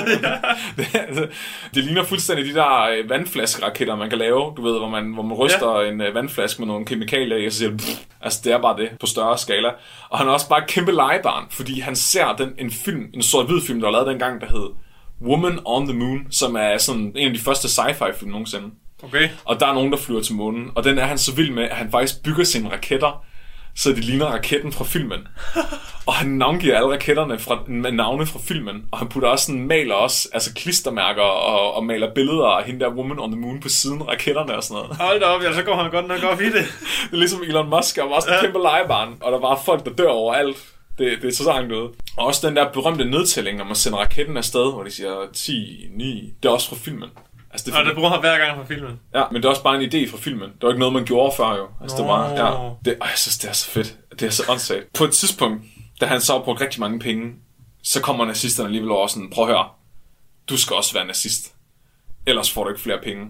[0.78, 1.30] det, det,
[1.74, 5.24] det ligner fuldstændig de der øh, vandflaskeraketter, man kan lave, du ved, hvor man, hvor
[5.24, 5.92] man ryster ja.
[5.92, 8.78] en øh, vandflaske med nogle kemikalier i, og så siger pff, altså det er bare
[8.78, 9.70] det, på større skala.
[10.10, 13.62] Og han er også bare kæmpe legebarn, fordi han ser den, en film, en sort-hvid
[13.62, 14.70] film, der var lavet dengang, der hed
[15.22, 18.72] Woman on the Moon, som er sådan en af de første sci-fi film nogensinde.
[19.04, 19.30] Okay.
[19.46, 21.64] Og der er nogen, der flyver til månen, og den er han så vild med,
[21.64, 23.26] at han faktisk bygger sine raketter,
[23.76, 25.28] så de ligner raketten fra filmen.
[26.06, 29.68] og han navngiver alle raketterne fra, med navne fra filmen, og han putter også sådan,
[29.68, 33.60] maler også, altså klistermærker og, og maler billeder af hende der Woman on the Moon
[33.60, 34.98] på siden af raketterne og sådan noget.
[34.98, 36.54] Hold da op, ja, så går han godt nok op i det.
[37.12, 39.60] Det er ligesom Elon Musk, og bare sådan en kæmpe legebarn, og der er bare
[39.66, 40.58] folk, der dør overalt.
[40.98, 41.90] Det, det er så langt ude.
[42.18, 45.88] Og også den der berømte nedtælling, når man sender raketten afsted, hvor de siger 10,
[45.92, 47.10] 9, det er også fra filmen.
[47.54, 49.00] Altså, det Og det bruger han hver gang fra filmen.
[49.16, 50.50] Ja, men det er også bare en idé fra filmen.
[50.50, 51.68] Det var ikke noget, man gjorde før jo.
[51.82, 52.36] Altså, det var, Nå.
[52.36, 53.98] ja, det, ej, jeg synes, det er så fedt.
[54.12, 54.94] Det er så åndssvagt.
[54.94, 55.64] På et tidspunkt,
[56.02, 57.32] da han så har brugt rigtig mange penge,
[57.84, 59.66] så kommer nazisterne alligevel over sådan, prøv at høre,
[60.50, 61.54] du skal også være nazist.
[62.28, 63.28] Ellers får du ikke flere penge.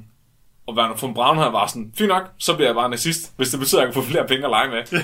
[0.67, 3.49] Og Werner von Braun her var sådan, fint nok, så bliver jeg bare nazist, hvis
[3.49, 5.01] det betyder, at jeg kan få flere penge at lege med.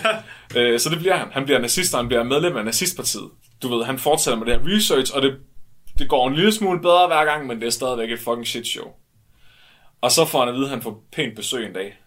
[0.55, 0.61] Ja.
[0.61, 1.27] Øh, så det bliver han.
[1.31, 3.29] Han bliver nazist, og han bliver medlem af nazistpartiet.
[3.61, 5.35] Du ved, han fortsætter med det her research, og det,
[5.99, 8.67] det går en lille smule bedre hver gang, men det er stadigvæk et fucking shit
[8.67, 8.85] show.
[10.01, 11.97] Og så får han at vide, at han får pænt besøg en dag.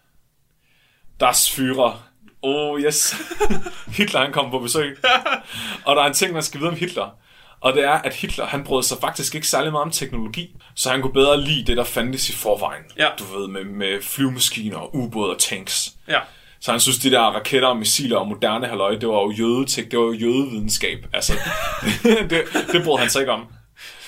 [1.19, 3.15] Das Führer, Oh yes.
[3.97, 4.97] Hitler han kommer på besøg.
[5.85, 7.17] og der er en ting, man skal vide om Hitler.
[7.61, 10.55] Og det er, at Hitler, han brød sig faktisk ikke særlig meget om teknologi.
[10.75, 12.83] Så han kunne bedre lide det, der fandtes i forvejen.
[12.97, 13.07] Ja.
[13.19, 15.93] Du ved, med, med flyvemaskiner, ubåde og tanks.
[16.07, 16.19] Ja.
[16.59, 19.91] Så han synes, de der raketter og missiler og moderne halløj, det var jo jødetek,
[19.91, 21.07] det var jo jødevidenskab.
[21.13, 21.33] Altså,
[22.03, 23.47] det, det brød han sig ikke om.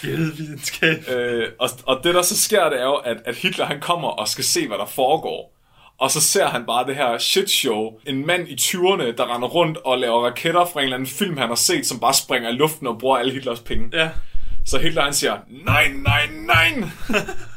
[0.08, 1.10] Jødevidenskab.
[1.10, 4.08] Øh, og, og det der så sker, det er jo, at, at Hitler han kommer
[4.08, 5.54] og skal se, hvad der foregår.
[5.98, 7.92] Og så ser han bare det her shit show.
[8.06, 11.38] En mand i 20'erne, der render rundt og laver raketter fra en eller anden film,
[11.38, 13.90] han har set, som bare springer i luften og bruger alle Hitlers penge.
[13.94, 14.10] Ja.
[14.66, 16.90] Så Hitler han siger, nej, nej, nej!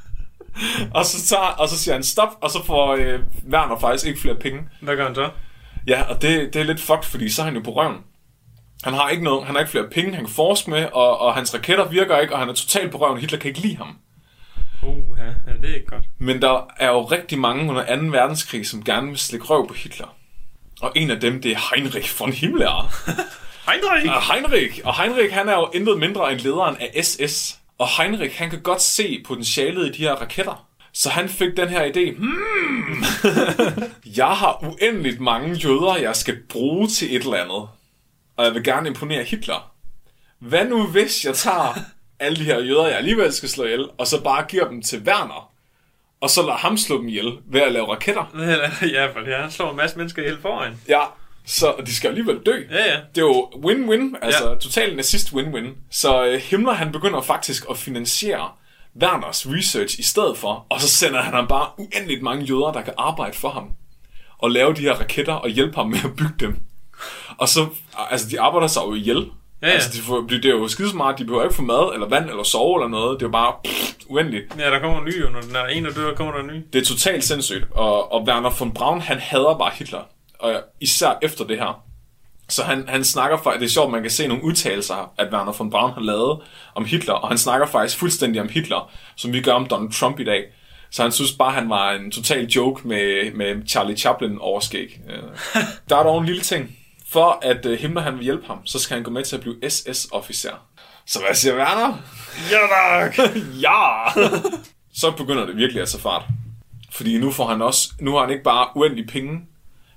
[0.95, 3.21] og, så tager, og så siger han stop, og så får øh,
[3.53, 4.61] Werner faktisk ikke flere penge.
[4.81, 5.31] Hvad gør han så?
[5.87, 7.97] Ja, og det, det er lidt fucked, fordi så er han jo på røven.
[8.85, 11.35] Han har ikke noget, han har ikke flere penge, han kan forske med, og, og
[11.35, 13.19] hans raketter virker ikke, og han er totalt på røven.
[13.19, 13.99] Hitler kan ikke lide ham.
[14.83, 16.05] Uh, ja, ja, det er ikke godt.
[16.19, 18.03] Men der er jo rigtig mange under 2.
[18.03, 20.17] verdenskrig, som gerne vil slikke røv på Hitler.
[20.81, 22.93] Og en af dem, det er Heinrich von Himmler.
[23.71, 24.17] Heinrich!
[24.17, 27.59] Og Heinrich, og Heinrich han er jo intet mindre end lederen af SS.
[27.79, 30.67] Og Heinrich, han kan godt se potentialet i de her raketter.
[30.93, 32.19] Så han fik den her idé.
[32.19, 33.05] Hmm,
[34.17, 37.69] jeg har uendeligt mange jøder, jeg skal bruge til et eller andet.
[38.37, 39.72] Og jeg vil gerne imponere Hitler.
[40.38, 41.79] Hvad nu hvis jeg tager
[42.20, 44.99] alle de her jøder, jeg alligevel skal slå ihjel, og så bare giver dem til
[45.03, 45.53] Werner,
[46.20, 48.25] og så lader ham slå dem ihjel ved at lave raketter?
[48.94, 50.75] ja, for ja, han slår en masse mennesker ihjel foran.
[50.88, 51.03] Ja,
[51.46, 52.62] så de skal alligevel dø.
[52.70, 52.96] Ja, ja.
[53.14, 54.55] Det er jo win-win, altså Ja.
[54.55, 55.66] totalt nazist win-win.
[55.90, 58.49] Så øh, Himmler han begynder faktisk at finansiere
[59.03, 62.83] Werners research i stedet for, og så sender han ham bare uendeligt mange jøder, der
[62.83, 63.70] kan arbejde for ham,
[64.38, 66.57] og lave de her raketter og hjælpe ham med at bygge dem.
[67.39, 67.67] Og så,
[68.11, 69.27] altså de arbejder sig jo ihjel.
[69.63, 69.73] Ja, ja.
[69.75, 72.43] Altså, de får, det er jo skidesmart, de behøver ikke få mad, eller vand, eller
[72.43, 73.21] sove, eller noget.
[73.21, 74.45] Det er jo bare pff, uendeligt.
[74.59, 75.29] Ja, der kommer en ny jo.
[75.29, 76.65] Når den er en, der dør, kommer der en ny.
[76.73, 77.65] Det er totalt sindssygt.
[77.71, 80.01] Og, og Werner von Braun, han hader bare Hitler.
[80.39, 81.83] Og især efter det her.
[82.49, 85.53] Så han, han snakker faktisk, det er sjovt, man kan se nogle udtalelser, at Werner
[85.53, 86.41] von Braun har lavet
[86.75, 90.21] om Hitler, og han snakker faktisk fuldstændig om Hitler, som vi gør om Donald Trump
[90.21, 90.45] i dag.
[90.91, 95.01] Så han synes bare, han var en total joke med, med Charlie Chaplin overskæg.
[95.11, 95.23] Øh,
[95.89, 96.77] Der er dog en lille ting.
[97.11, 99.42] For at øh, Himmler han vil hjælpe ham, så skal han gå med til at
[99.42, 100.53] blive SS-officer.
[101.07, 101.99] Så hvad siger Werner?
[102.51, 103.19] Ja, tak!
[103.64, 104.05] ja!
[104.95, 106.23] så begynder det virkelig at tage fart.
[106.90, 109.40] Fordi nu får han også, nu har han ikke bare uendelig penge,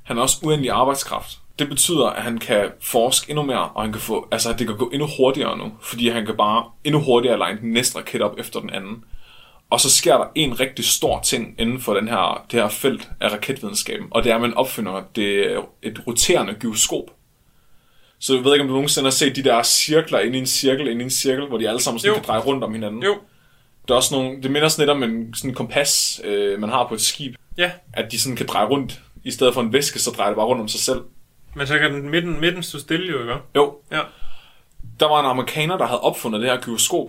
[0.03, 1.39] han har også uendelig arbejdskraft.
[1.59, 4.67] Det betyder, at han kan forske endnu mere, og han kan få, altså at det
[4.67, 8.21] kan gå endnu hurtigere nu, fordi han kan bare endnu hurtigere line den næste raket
[8.21, 9.03] op efter den anden.
[9.69, 13.09] Og så sker der en rigtig stor ting inden for den her, det her felt
[13.21, 17.03] af raketvidenskaben, og det er, at man opfinder det, et roterende gyroskop.
[18.19, 20.47] Så jeg ved ikke, om du nogensinde har set de der cirkler ind i en
[20.47, 22.19] cirkel, ind i en cirkel, hvor de alle sammen sådan Jo.
[22.19, 23.03] kan dreje rundt om hinanden.
[23.03, 23.17] Jo.
[23.87, 26.69] Der er også nogle, det minder sådan lidt om en sådan en kompas, øh, man
[26.69, 29.01] har på et skib, Ja, at de sådan kan dreje rundt.
[29.23, 31.01] I stedet for en væske, så drejer det bare rundt om sig selv.
[31.55, 33.33] men så kan den midten, midten stå stille jo, ikke?
[33.55, 34.01] Jo, Ja.
[34.99, 37.07] der var en amerikaner, der havde opfundet det her gyroskop.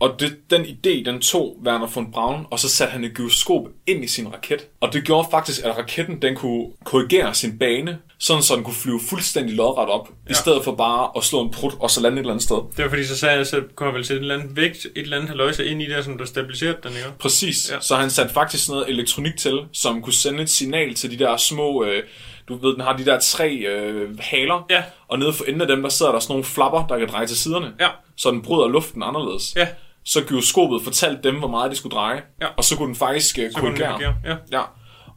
[0.00, 3.62] Og det, den idé, den tog Werner von Braun, og så satte han et gyroskop
[3.86, 4.66] ind i sin raket.
[4.80, 8.74] Og det gjorde faktisk, at raketten den kunne korrigere sin bane, sådan så den kunne
[8.74, 10.30] flyve fuldstændig lodret op, ja.
[10.30, 12.56] i stedet for bare at slå en prut og så lande et eller andet sted.
[12.76, 14.90] Det var fordi, så sagde jeg, så kunne vel sætte et eller andet vægt, et
[14.96, 17.08] eller andet haløjse ind i der, som der stabiliserede den, ikke?
[17.18, 17.70] Præcis.
[17.70, 17.80] Ja.
[17.80, 21.36] Så han satte faktisk noget elektronik til, som kunne sende et signal til de der
[21.36, 21.84] små...
[21.84, 22.02] Øh,
[22.48, 24.82] du ved, den har de der tre øh, haler, Ja.
[25.08, 27.26] og nede for enden af dem, der sidder der sådan nogle flapper, der kan dreje
[27.26, 27.88] til siderne, Ja.
[28.16, 29.52] så den bryder luften anderledes.
[29.56, 29.68] Ja.
[30.04, 32.46] Så gyroskopet fortalte dem, hvor meget de skulle dreje, Ja.
[32.56, 33.98] og så kunne den faktisk øh, Så kunne den korrigere.
[34.12, 34.38] navigere.
[34.52, 34.58] Ja.
[34.58, 34.64] Ja.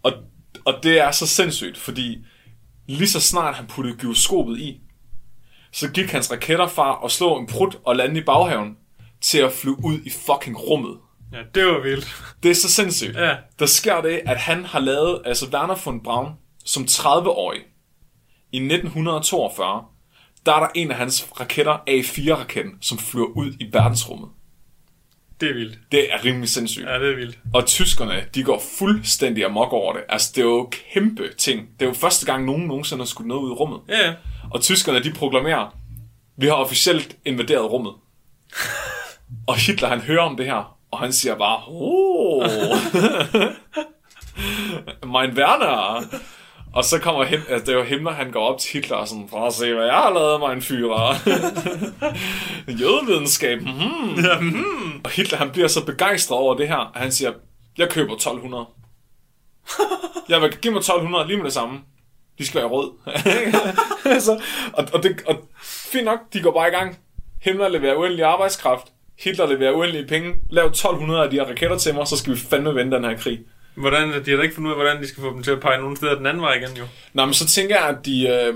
[0.03, 0.11] Og,
[0.65, 2.17] og det er så sindssygt, fordi
[2.87, 4.79] lige så snart han puttede gyroskopet i,
[5.71, 8.77] så gik hans raketter fra at slå en prut og lande i baghaven,
[9.21, 10.97] til at flyve ud i fucking rummet.
[11.33, 12.15] ja, det var vildt.
[12.43, 13.15] Det er så sindssygt.
[13.17, 13.35] Ja.
[13.59, 16.31] Der sker det, at han har lavet, altså Werner von Braun,
[16.65, 17.59] som 30-årig,
[18.51, 19.83] i 1942,
[20.45, 24.29] der er der en af hans raketter, A4-raketten, som flyver ud i verdensrummet.
[25.41, 25.79] Det er vildt.
[25.91, 26.85] Det er rimelig sindssygt.
[26.85, 27.39] Ja, det er vildt.
[27.53, 30.01] Og tyskerne, de går fuldstændig amok over det.
[30.09, 31.69] Altså, det er jo kæmpe ting.
[31.79, 33.79] Det er jo første gang, nogen nogensinde har skudt noget ud i rummet.
[33.89, 34.13] Ja, ja.
[34.51, 35.77] Og tyskerne, de proklamerer,
[36.37, 37.93] vi har officielt invaderet rummet.
[39.47, 42.45] og Hitler, han hører om det her, og han siger bare, oh,
[45.13, 46.03] mein Werner.
[46.73, 49.07] Og så kommer Him, altså det er jo Himmler, han går op til Hitler og
[49.07, 51.29] sådan, for at se, hvad jeg har lavet, mein Führer.
[52.81, 55.01] Jødevidenskab, hmm.
[55.03, 57.31] Og Hitler, han bliver så begejstret over det her, at han siger,
[57.77, 58.65] jeg køber 1200.
[60.29, 61.79] Jeg vil give mig 1200 lige med det samme.
[62.37, 62.91] De skal være rød.
[64.27, 64.41] så,
[64.73, 66.99] og, og, det, og fint nok, de går bare i gang.
[67.41, 68.87] Himmler leverer uendelig arbejdskraft.
[69.19, 70.33] Hitler leverer uendelige penge.
[70.49, 73.17] Lav 1200 af de her raketter til mig, så skal vi fandme vende den her
[73.17, 73.39] krig.
[73.75, 75.59] Hvordan, de har da ikke fundet ud af, hvordan de skal få dem til at
[75.59, 76.85] pege nogle steder den anden vej igen, jo.
[77.13, 78.53] Nå, men så tænker jeg, at de, øh,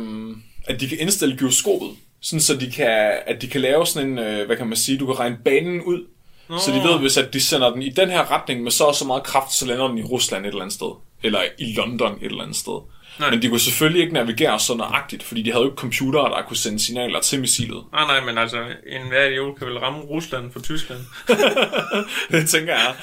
[0.68, 1.90] at de kan indstille gyroskopet,
[2.22, 4.98] sådan så de kan, at de kan lave sådan en, øh, hvad kan man sige,
[4.98, 6.06] du kan regne banen ud,
[6.50, 6.58] Nå.
[6.58, 8.96] så de ved, hvis at de sender den i den her retning med så og
[8.96, 10.92] så meget kraft, så lander den i Rusland et eller andet sted.
[11.24, 12.82] Eller i London et eller andet sted.
[13.20, 13.30] Nej.
[13.30, 16.42] Men de kunne selvfølgelig ikke navigere så nøjagtigt, fordi de havde jo ikke computere, der
[16.48, 17.84] kunne sende signaler til missilet.
[17.92, 21.00] Nej, nej, men altså, en hver idiot kan vel ramme Rusland for Tyskland.
[22.32, 22.96] det tænker jeg.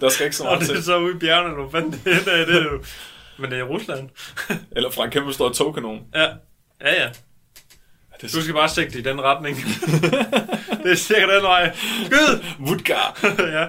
[0.00, 0.84] Der skal ikke så Og meget det er til.
[0.84, 2.84] så ude i bjergene, nu fandt det, det, er, det er jo...
[3.38, 4.08] Men det er Rusland.
[4.76, 6.00] Eller fra en kæmpe stor togkanon.
[6.14, 6.22] ja,
[6.80, 7.08] ja, ja.
[8.20, 9.56] Det Du skal bare sigte i den retning.
[10.84, 11.76] det er sikkert den vej.
[12.04, 12.38] Skyd!
[12.58, 13.18] Vudgar.
[13.38, 13.60] ja.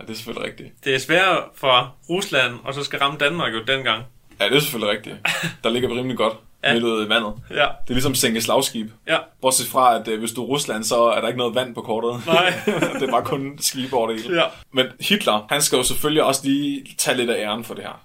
[0.00, 0.84] Ja, det er selvfølgelig rigtigt.
[0.84, 4.04] Det er sværere for Rusland, og så skal ramme Danmark jo dengang.
[4.40, 5.16] Ja, det er selvfølgelig rigtigt.
[5.64, 6.72] Der ligger vi rimelig godt Ja.
[6.72, 7.32] midt ude i vandet.
[7.50, 8.90] Ja, Det er ligesom sænke slagskib.
[9.08, 9.16] ja.
[9.40, 11.82] Bortset fra, at øh, hvis du er Rusland, så er der ikke noget vand på
[11.82, 12.26] kortet.
[12.26, 12.54] Nej.
[13.00, 14.40] det er bare kun skibe over det hele.
[14.40, 14.46] Ja.
[14.72, 18.00] Men Hitler, han skal jo selvfølgelig også lige tage lidt af æren for det her.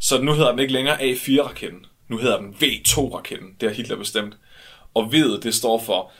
[0.00, 1.86] Så nu hedder den ikke længere A4-raketten.
[2.08, 3.48] Nu hedder den V2-raketten.
[3.60, 4.34] Det har Hitler bestemt.
[4.94, 6.10] Og V'et, det står for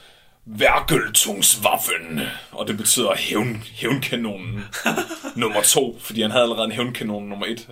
[0.60, 2.20] Wergeltungswaffen.
[2.52, 4.64] Og det betyder hævn, hævnkanonen
[5.36, 5.96] nummer to.
[6.00, 7.68] Fordi han havde allerede en hævnkanon nummer et.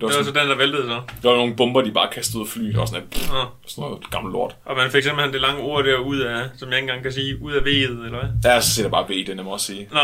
[0.00, 1.00] Det var, Det var så sådan, den, der væltede så.
[1.22, 2.74] der var nogle bomber, de bare kastede ud af fly.
[2.76, 3.44] Var sådan, et, pff, Ja.
[3.66, 4.56] sådan noget gammelt lort.
[4.64, 7.12] Og man fik simpelthen det lange ord der ud af, som jeg ikke engang kan
[7.12, 8.28] sige, ud af V'et, eller hvad?
[8.42, 9.88] Der er så sætter bare V, det er nemmere at sige.
[9.92, 10.00] Nå,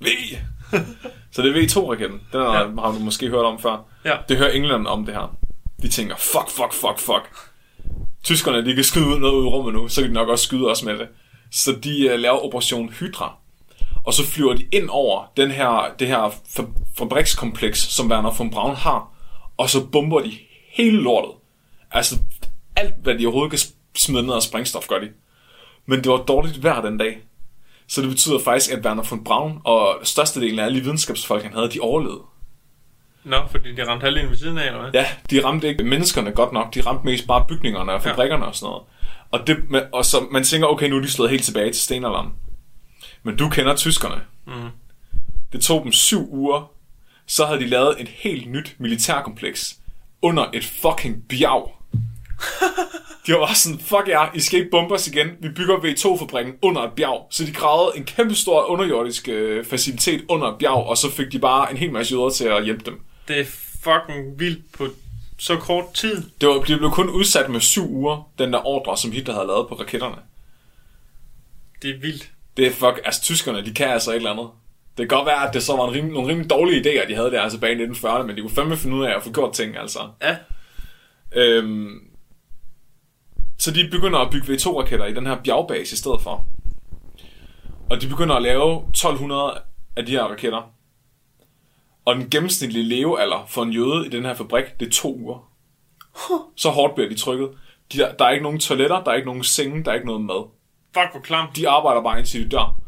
[0.00, 0.06] V!
[1.32, 2.20] så det er V2-raketten.
[2.32, 2.58] Den har, Ja.
[2.60, 2.66] ja.
[2.80, 3.84] har du måske hørt om før.
[4.04, 4.16] ja.
[4.28, 5.36] Det hører England om det her.
[5.82, 7.30] De tænker, fuck, fuck, fuck, fuck.
[8.24, 10.44] Tyskerne, de kan skyde ud noget ud i rummet nu, så kan de nok også
[10.44, 11.08] skyde os med det.
[11.52, 13.34] Så de uh, laver Operation Hydra.
[14.06, 18.50] Og så flyver de ind over den her, det her fa- fabrikskompleks, som Werner von
[18.50, 19.09] Braun har.
[19.60, 20.32] Og så bomber de
[20.72, 21.32] hele lortet.
[21.90, 22.18] Altså,
[22.76, 23.60] alt hvad de overhovedet kan
[23.96, 25.08] smide ned af sprængstof, gør de.
[25.86, 27.18] Men det var dårligt vejr den dag.
[27.88, 31.52] Så det betyder faktisk, at Werner von Braun og størstedelen af alle de videnskabsfolk, han
[31.52, 32.22] havde, de overlevede.
[33.24, 34.90] Nå, fordi de ramte halvdelen ved siden af, eller hvad?
[34.92, 36.74] Ja, de ramte ikke menneskerne godt nok.
[36.74, 38.82] De ramte mest bare bygningerne og fabrikkerne og sådan noget.
[39.30, 42.28] Og, det, og så man tænker, okay, nu er de slået helt tilbage til stenalderen.
[43.22, 44.20] Men du kender tyskerne.
[44.46, 44.52] Mm.
[45.52, 46.72] Det tog dem syv uger.
[47.30, 49.76] Så havde de lavet et helt nyt militærkompleks
[50.22, 51.72] under et fucking bjerg.
[53.26, 55.28] De var sådan, fuck jer, I skal ikke bombe os igen.
[55.40, 57.26] Vi bygger V2-fabrikken under et bjerg.
[57.30, 61.32] Så de gravede en kæmpe stor underjordisk øh, facilitet under et bjerg, og så fik
[61.32, 63.00] de bare en hel masse jøder til at hjælpe dem.
[63.28, 63.44] Det er
[63.82, 64.88] fucking vildt på
[65.38, 66.22] så kort tid.
[66.40, 69.46] Det, var, det blev kun udsat med syv uger, den der ordre, som Hitler havde
[69.46, 70.16] lavet på raketterne.
[71.82, 72.30] Det er vildt.
[72.56, 74.48] Det er fuck, altså tyskerne, de kan altså et eller andet.
[75.00, 77.14] Det kan godt være, at det så var en rim, nogle rimelig dårlige idéer, de
[77.14, 79.32] havde der altså bag i 1940'erne, men de kunne fandme finde ud af at få
[79.32, 79.98] gjort ting, altså.
[80.22, 80.36] Ja.
[81.32, 81.90] Øhm,
[83.58, 86.46] så de begynder at bygge V2-raketter i den her bjergbase i stedet for.
[87.90, 89.62] Og de begynder at lave 1200
[89.96, 90.72] af de her raketter.
[92.04, 95.50] Og den gennemsnitlige levealder for en jøde i den her fabrik, det er to uger.
[96.56, 97.50] Så hårdt bliver de trykket.
[97.92, 100.06] De, der, der er ikke nogen toiletter, der er ikke nogen senge, der er ikke
[100.06, 100.50] noget mad.
[100.94, 101.56] Fuck, hvor klamt.
[101.56, 102.80] De arbejder bare indtil de dør.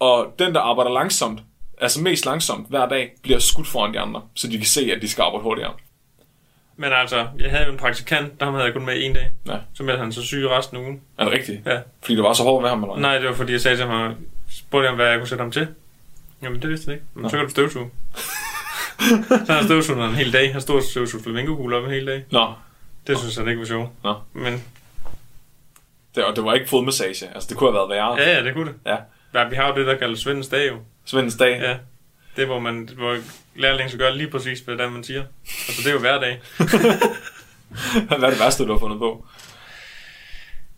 [0.00, 1.40] Og den, der arbejder langsomt,
[1.80, 5.02] altså mest langsomt hver dag, bliver skudt foran de andre, så de kan se, at
[5.02, 5.72] de skal arbejde hurtigere.
[6.76, 9.32] Men altså, jeg havde jo en praktikant, der havde jeg kun med en dag.
[9.46, 9.56] Ja.
[9.74, 11.00] Så blev han så syg resten af ugen.
[11.18, 11.66] Er det rigtigt?
[11.66, 11.80] Ja.
[12.02, 12.96] Fordi det var så hårdt ved ham, eller?
[12.96, 14.14] Nej, det var fordi, jeg sagde til ham,
[14.50, 15.68] spurgte ham, hvad jeg kunne sætte ham til.
[16.42, 17.06] Jamen, det vidste jeg ikke.
[17.14, 17.90] Men så kan du støvsuge.
[19.46, 20.52] så han støvsuget en hel dag.
[20.52, 22.24] Han stod og støvsugede flamingokugler op en hel dag.
[22.30, 22.52] Nå,
[23.06, 23.88] Det synes jeg ikke var sjovt.
[24.04, 24.14] Nå.
[24.32, 24.52] Men
[26.14, 27.28] det, var- det var ikke fodmassage.
[27.34, 28.14] Altså, det kunne have været værre.
[28.20, 28.74] ja, ja, det kunne det.
[28.86, 28.96] Ja.
[29.34, 30.78] Ja, vi har jo det, der kaldes Svendens dag jo.
[31.04, 31.60] Svendens dag.
[31.60, 31.76] Ja.
[32.36, 33.18] Det er, hvor, man, hvor
[33.54, 35.24] lærlingen skal gøre lige præcis, hvad man siger.
[35.68, 36.40] Altså, det er jo hver dag.
[38.08, 39.26] Hvad er det værste, du har fundet på?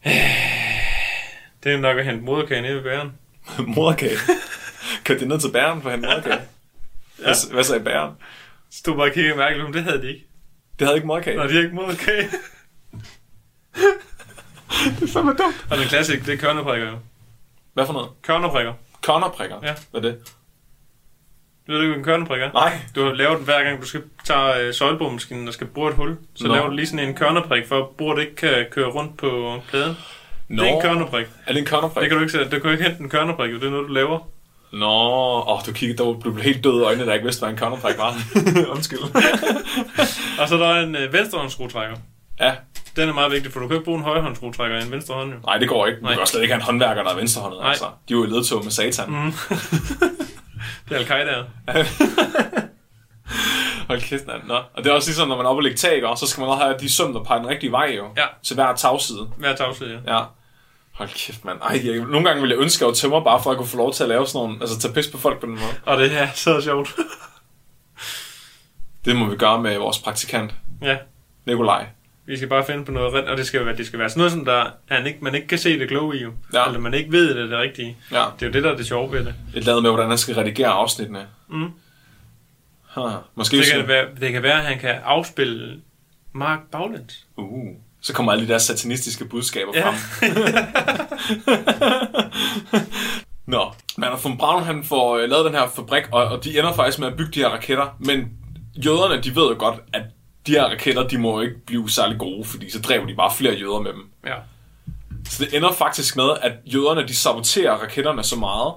[1.65, 3.13] Det er nok at hente moderkage nede ved bæren.
[3.77, 4.17] moderkage.
[5.05, 6.41] Kørte de ned til bæren for at hente moderkage?
[7.19, 7.25] ja.
[7.25, 8.15] hvad, hvad sagde bæren?
[8.71, 10.27] Stod bare og kiggede mærkeligt, men det havde de ikke.
[10.79, 11.37] Det havde ikke moderkage.
[11.37, 12.23] Nå, de har ikke moderkage.
[15.01, 15.67] det er fandme dumt.
[15.71, 16.99] Og den klassik, det er kørneprikker jo.
[17.79, 18.09] Hvad for noget?
[18.23, 18.73] Kørneprikker.
[19.03, 19.57] Cornerprikker?
[19.62, 19.75] Ja.
[19.91, 20.19] Hvad er det?
[21.67, 22.53] Du ved ikke, hvad en kørneprik er?
[22.53, 22.79] Nej.
[22.95, 26.17] Du laver den hver gang, du skal tage øh, søjlebommaskinen og skal bore et hul.
[26.35, 26.55] Så Nå.
[26.55, 29.97] laver du lige sådan en kørneprik, for at bordet ikke kan køre rundt på pladen.
[30.49, 30.62] Nå.
[30.62, 31.27] Det er en kørneprik.
[31.47, 32.03] Er det en cornerprik?
[32.03, 33.57] Det kan du ikke, du kan ikke hente en kørneprik, jo.
[33.57, 34.19] det er noget, du laver.
[34.73, 34.93] Nå,
[35.53, 37.99] åh, du kiggede, der blev helt død i øjnene, der ikke vidste, hvad en cornerprik
[37.99, 38.14] var.
[38.75, 38.99] Undskyld.
[40.41, 41.97] Og så er der en øh, venstrehåndsskruetrækker.
[42.41, 42.55] ja,
[42.99, 45.33] Den er meget vigtig, for du kan ikke bruge en højrehåndsskruetrækker i en venstre hånd,
[45.33, 45.39] jo.
[45.47, 45.99] nej, det går ikke.
[45.99, 46.13] Du Nej.
[46.13, 47.61] kan også slet ikke have en håndværker, der er venstrehåndet.
[47.61, 47.69] Nej.
[47.71, 47.85] Altså.
[47.85, 49.11] De er jo i ledtog med satan.
[49.11, 49.17] Mm.
[50.89, 51.45] Det er Al-Qaida.
[53.89, 54.43] Hold kæft, mand.
[54.47, 54.55] Nå.
[54.55, 56.51] Og det er også ligesom, når man er oppe og lægge tag, så skal man
[56.51, 58.05] også have de søm, der peger den rigtige vej, jo.
[58.17, 58.25] Ja.
[58.43, 59.29] Til hver tagside.
[59.39, 60.17] Hver tagside, ja.
[60.17, 60.23] Ja.
[60.93, 61.59] Hold kæft, mand.
[61.63, 63.67] Ej, jeg, nogle gange ville jeg ønske, at jeg var tømmer, bare for at kunne
[63.69, 65.73] få lov til at lave sådan nogle, altså tage pis på folk på den måde.
[65.87, 66.95] Og det er så sjovt.
[69.05, 70.97] Det må vi gøre med vores praktikant, Ja,
[71.47, 71.87] Nikolaj.
[72.29, 74.19] Vi skal bare finde på noget rent, og det skal, være, det skal være sådan
[74.19, 76.33] noget, som der, han ikke, man ikke kan se det kloge i, jo.
[76.55, 76.67] Ja.
[76.67, 77.97] Eller man ikke ved, det er det rigtige.
[78.12, 79.29] Ja, Det er jo det, der er det sjove ved det.
[79.29, 81.27] et eller andet med, hvordan han skal redigere afsnittene.
[81.49, 81.71] Mm.
[82.95, 83.11] Huh.
[83.35, 85.81] Måske Det kan, være, det kan være, at han kan afspille
[86.33, 87.27] Mark Baglands.
[87.37, 87.69] uh,
[88.01, 89.91] så kommer alle de der satanistiske budskaber Ja.
[89.91, 90.29] frem.
[93.47, 96.73] Nå, Werner von Braun han får øh, lavet den her fabrik, og, og de ender
[96.73, 98.29] faktisk med at bygge de her raketter, men
[98.85, 100.03] jøderne de ved jo godt, at
[100.46, 103.55] de her raketter, de må ikke blive særlig gode, fordi så dræber de bare flere
[103.55, 104.11] jøder med dem.
[104.27, 104.35] Ja.
[105.24, 108.74] Så det ender faktisk med, at jøderne de saboterer raketterne så meget,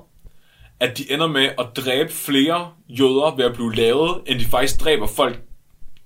[0.80, 4.82] at de ender med at dræbe flere jøder ved at blive lavet, end de faktisk
[4.82, 5.40] dræber folk,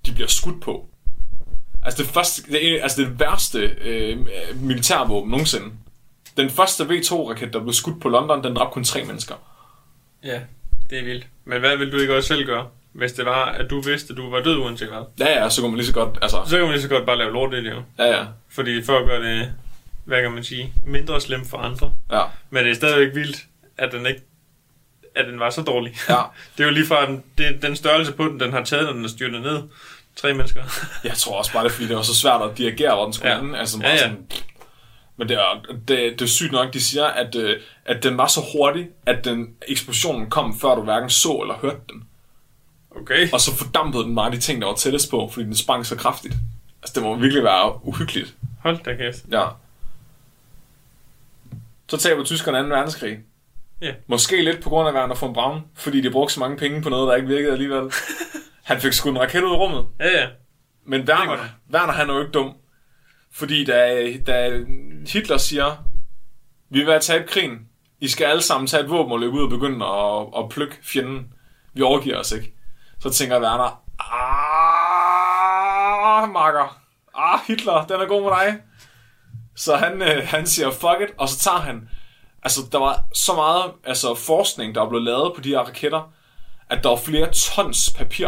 [0.06, 0.90] de bliver skudt på.
[1.86, 4.18] Altså det, første, det, er, altså det værste øh,
[4.56, 5.66] militærvåben nogensinde.
[6.38, 9.36] Den første V2-raket, der blev skudt på London, den dræbte kun tre mennesker.
[10.24, 10.42] Ja,
[10.90, 11.28] det er vildt.
[11.46, 14.18] Men hvad vil du ikke også selv gøre, hvis det var, at du vidste, at
[14.18, 15.02] du var død uanset hvad?
[15.28, 17.06] Ja, ja, så kunne man lige så godt, altså, Så kan man lige så godt
[17.06, 17.82] bare lave lort i det jo.
[18.00, 19.54] ja, ja, Fordi for at gøre det,
[20.06, 21.92] hvad kan man sige, mindre slemt for andre.
[22.12, 23.38] ja, Men det er stadigvæk vildt,
[23.78, 24.22] at den ikke
[25.16, 25.96] at den var så dårlig.
[26.10, 26.16] ja.
[26.58, 28.94] Det er jo lige fra, den, det, den størrelse på den, den har taget, når
[28.94, 29.62] den er styrtet ned.
[30.16, 30.64] Tre mennesker.
[31.04, 33.14] Jeg tror også bare, det er, fordi det var så svært at dirigere, hvor den
[33.14, 33.40] skulle Ja.
[33.40, 33.58] ende.
[33.60, 33.98] Altså, Ja, ja.
[33.98, 34.28] Sådan,
[35.18, 35.88] men det er, det,
[36.20, 39.48] det er sygt nok, de siger, at, øh, at den var så hurtig, at den
[39.68, 42.04] eksplosionen kom, før du hverken så eller hørte den.
[43.02, 43.32] Okay.
[43.34, 45.96] Og så fordampede den bare de ting, der var tættest på, fordi den sprang så
[45.96, 46.34] kraftigt.
[46.82, 48.36] Altså, det må virkelig være uhyggeligt.
[48.60, 49.26] Hold da kæft.
[49.32, 49.46] Ja.
[51.88, 52.76] Så taber tyskerne 2.
[52.76, 53.20] verdenskrig.
[53.82, 53.94] Ja.
[54.08, 56.90] Måske lidt på grund af Werner von Braun, fordi de brugte så mange penge på
[56.90, 57.92] noget, der ikke virkede alligevel.
[58.64, 60.28] Han fik skudt en raket ud i rummet, Ja, ja.
[60.86, 61.44] men er Werner.
[61.74, 62.54] Werner han er jo ikke dum.
[63.32, 64.64] Fordi da, da
[65.08, 65.76] Hitler siger,
[66.70, 67.60] vi vil have tabt krigen,
[68.00, 70.76] I skal alle sammen tage et våben og løbe ud og begynde at, at plukke
[70.84, 71.34] fjenden.
[71.74, 72.54] Vi overgiver os ikke.
[73.06, 73.82] Så tænker Werner,
[76.24, 76.78] ah, makker,
[77.16, 78.58] ah, Hitler, den er god med dig.
[79.56, 81.90] Så han, øh, han siger, fuck it, og så tager han,
[82.44, 86.14] altså der var så meget altså, forskning, der blev lavet på de her raketter,
[86.70, 88.28] at der var flere tons papir.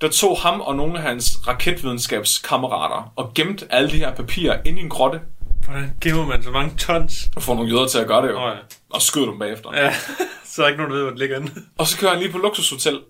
[0.00, 4.78] Der tog ham og nogle af hans raketvidenskabskammerater og gemte alle de her papirer ind
[4.78, 5.20] i en grotte,
[5.64, 7.30] Hvordan gemmer man så mange tons?
[7.36, 8.58] og får nogle jøder til at gøre det jo, Åh ja.
[8.90, 9.70] og skyder dem bagefter.
[9.74, 9.94] Ja,
[10.44, 11.52] så er der ikke nogen, der ved, hvor det ligger inde.
[11.78, 13.00] Og så kører han lige på luksushotel.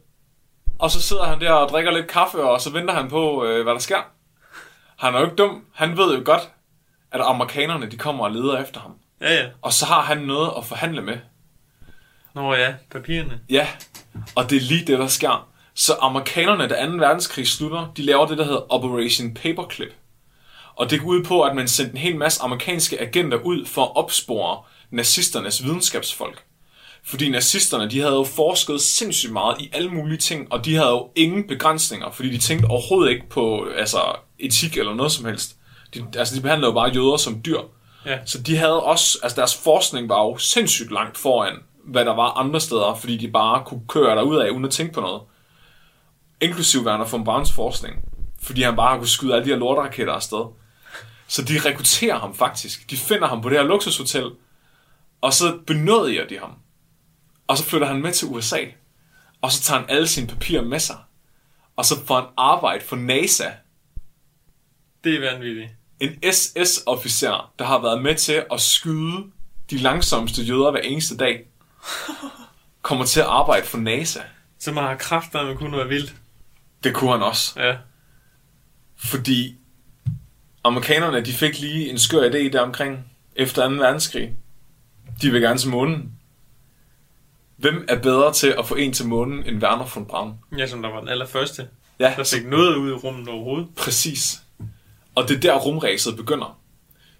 [0.79, 3.63] Og så sidder han der og drikker lidt kaffe, og så venter han på, øh,
[3.63, 4.03] hvad der sker.
[4.97, 5.65] Han er jo ikke dum.
[5.75, 6.51] Han ved jo godt,
[7.13, 8.95] at amerikanerne de kommer og leder efter ham.
[9.21, 9.47] Ja, ja.
[9.63, 11.19] Og så har han noget at forhandle med.
[12.35, 13.41] Nå ja, papirerne.
[13.51, 13.69] Ja,
[14.35, 15.49] og det er lige det, der sker.
[15.75, 16.93] Så amerikanerne, da 2.
[16.93, 19.93] verdenskrig slutter, de laver det, der hedder Operation Paperclip.
[20.75, 23.85] Og det går ud på, at man sendte en hel masse amerikanske agenter ud for
[23.85, 26.45] at opspore nazisternes videnskabsfolk.
[27.07, 30.89] Fordi nazisterne, de havde jo forsket sindssygt meget i alle mulige ting, og de havde
[30.89, 33.99] jo ingen begrænsninger, fordi de tænkte overhovedet ikke på altså,
[34.39, 35.57] etik eller noget som helst.
[35.95, 37.61] De, altså, de behandlede jo bare jøder som dyr.
[38.07, 38.19] Ja.
[38.27, 42.31] Så de havde også, altså deres forskning var jo sindssygt langt foran, hvad der var
[42.31, 45.23] andre steder, fordi de bare kunne køre derud af, uden at tænke på noget.
[46.41, 47.95] Inklusiv Werner von Brauns forskning,
[48.43, 50.45] fordi han bare kunne skyde alle de her lorteraketter afsted.
[51.29, 52.91] Så de rekrutterer ham faktisk.
[52.91, 54.31] De finder ham på det her luksushotel,
[55.21, 56.51] og så benådiger de ham.
[57.47, 58.59] Og så flytter han med til USA,
[59.41, 60.97] og så tager han alle sine papirer med sig.
[61.77, 63.51] Og så får han arbejde for NASA,
[65.05, 65.71] Det er vanvittigt.
[66.01, 69.25] en SS-officer, der har været med til at skyde
[69.71, 71.47] de langsomste jøder hver eneste dag,
[72.83, 74.21] kommer til at arbejde for NASA.
[74.59, 76.15] Så man har kræfter, man kunne være vildt.
[76.85, 77.61] Det kunne han også.
[77.61, 77.77] Ja.
[78.97, 79.57] Fordi
[80.65, 83.05] amerikanerne, de fik lige en skør idé der omkring
[83.37, 83.75] efter 2.
[83.75, 84.37] verdenskrig.
[85.23, 86.13] De vil gerne til månen.
[87.57, 90.35] Hvem er bedre til at få en til månen end Werner von Braun?
[90.59, 91.69] Ja, som der var den allerførste.
[92.01, 93.69] Ja, Der fik noget ud i rummet overhovedet.
[93.77, 94.41] Præcis.
[95.15, 96.59] Og det er der rumræset begynder.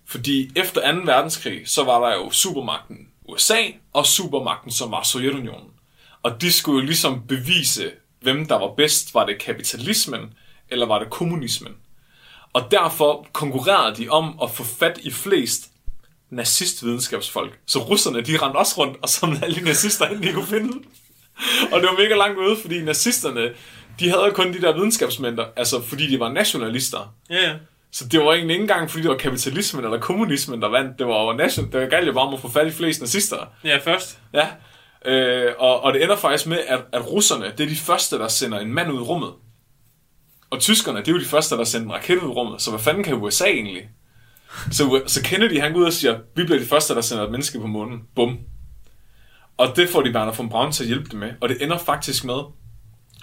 [0.07, 0.99] Fordi efter 2.
[1.05, 3.57] verdenskrig, så var der jo supermagten USA
[3.93, 5.71] og supermagten, som var Sovjetunionen.
[6.23, 9.15] Og de skulle jo ligesom bevise, hvem der var bedst.
[9.15, 10.35] Var det kapitalismen,
[10.69, 11.73] eller var det kommunismen?
[12.53, 15.71] Og derfor konkurrerede de om at få fat i flest
[16.35, 17.59] nazistvidenskabsfolk.
[17.67, 20.73] Så russerne, de rendte også rundt og samlede alle de nazister, ind de kunne finde.
[21.73, 23.51] Og det var mega langt ude, fordi nazisterne,
[24.01, 27.15] de havde kun de der videnskabsmænd, der- altså fordi de var nationalister.
[27.31, 27.55] Ja, ja.
[27.93, 30.99] Så det var egentlig ikke engang, fordi det var kapitalismen eller kommunismen, der vandt.
[30.99, 33.37] Det var jo nation, det galt jo bare om at få fat i flest nazister.
[33.65, 34.19] Ja, først.
[34.33, 34.47] Ja.
[35.13, 38.29] Øh, og, og det ender faktisk med, at, at russerne, det er de første, der
[38.29, 39.31] sender en mand ud i rummet.
[40.51, 42.63] Og tyskerne, det er jo de første, der sender en raket ud i rummet.
[42.63, 43.83] Så hvad fanden kan USA egentlig?
[44.73, 47.31] Så, så Kennedy, han går ud og siger, vi bliver de første, der sender et
[47.31, 48.03] menneske på månen.
[48.15, 48.39] Bum.
[49.57, 51.33] Og det får de Werner von Braun til at hjælpe dem med.
[51.41, 52.41] Og det ender faktisk med,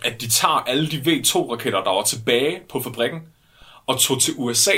[0.03, 3.19] at de tager alle de V2-raketter, der var tilbage på fabrikken,
[3.85, 4.71] og tog til USA,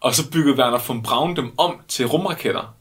[0.00, 2.74] og så byggede Werner von Braun dem om til rumraketter.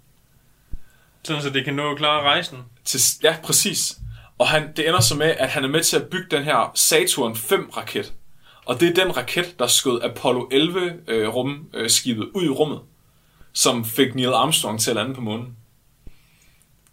[1.24, 2.58] Sådan, så det kan nå at klare rejsen.
[2.86, 3.98] Til, ja, præcis.
[4.38, 6.72] Og han, det ender så med, at han er med til at bygge den her
[6.76, 8.14] Saturn 5-raket.
[8.66, 12.80] Og det er den raket, der skød Apollo 11-rumskibet øh, rum, øh, ud i rummet,
[13.54, 15.56] som fik Neil Armstrong til at lande på månen.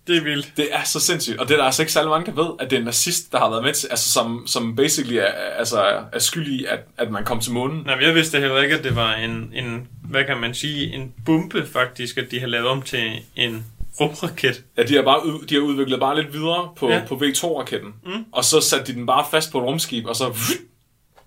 [0.07, 0.53] Det er vildt.
[0.57, 2.71] Det er så sindssygt, og det er der altså ikke særlig mange, der ved, at
[2.71, 6.03] det er en nazist, der har været med til, altså som, som basically er, altså,
[6.13, 7.83] er skyld i, at, at man kom til månen.
[7.87, 11.13] Nej, jeg vidste heller ikke, at det var en, en, hvad kan man sige, en
[11.27, 13.67] bombe faktisk, at de har lavet om til en
[14.01, 14.65] rumraket.
[14.77, 16.97] Ja, de har, bare, de har udviklet bare lidt videre på, ja.
[16.97, 17.05] Ja.
[17.05, 18.25] på V2-raketten, mm.
[18.33, 20.39] og så satte de den bare fast på et rumskib, og så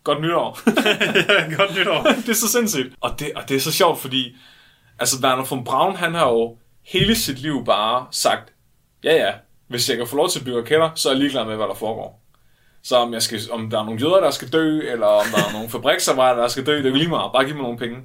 [0.04, 0.60] godt nytår.
[1.58, 2.04] Godt nytår.
[2.26, 2.94] det er så sindssygt.
[3.02, 4.36] Og det, og det er så sjovt, fordi
[5.00, 8.54] altså Werner von Braun, han har jo hele sit liv bare sagt,
[9.04, 9.34] ja ja,
[9.68, 11.68] hvis jeg kan få lov til at bygge raketter, så er jeg ligeglad med, hvad
[11.68, 12.22] der foregår.
[12.84, 15.38] Så om, jeg skal, om der er nogle jøder, der skal dø, eller om der
[15.38, 17.32] er nogle fabriksarbejdere, der skal dø, det er lige meget.
[17.34, 17.98] Bare giv mig nogle penge.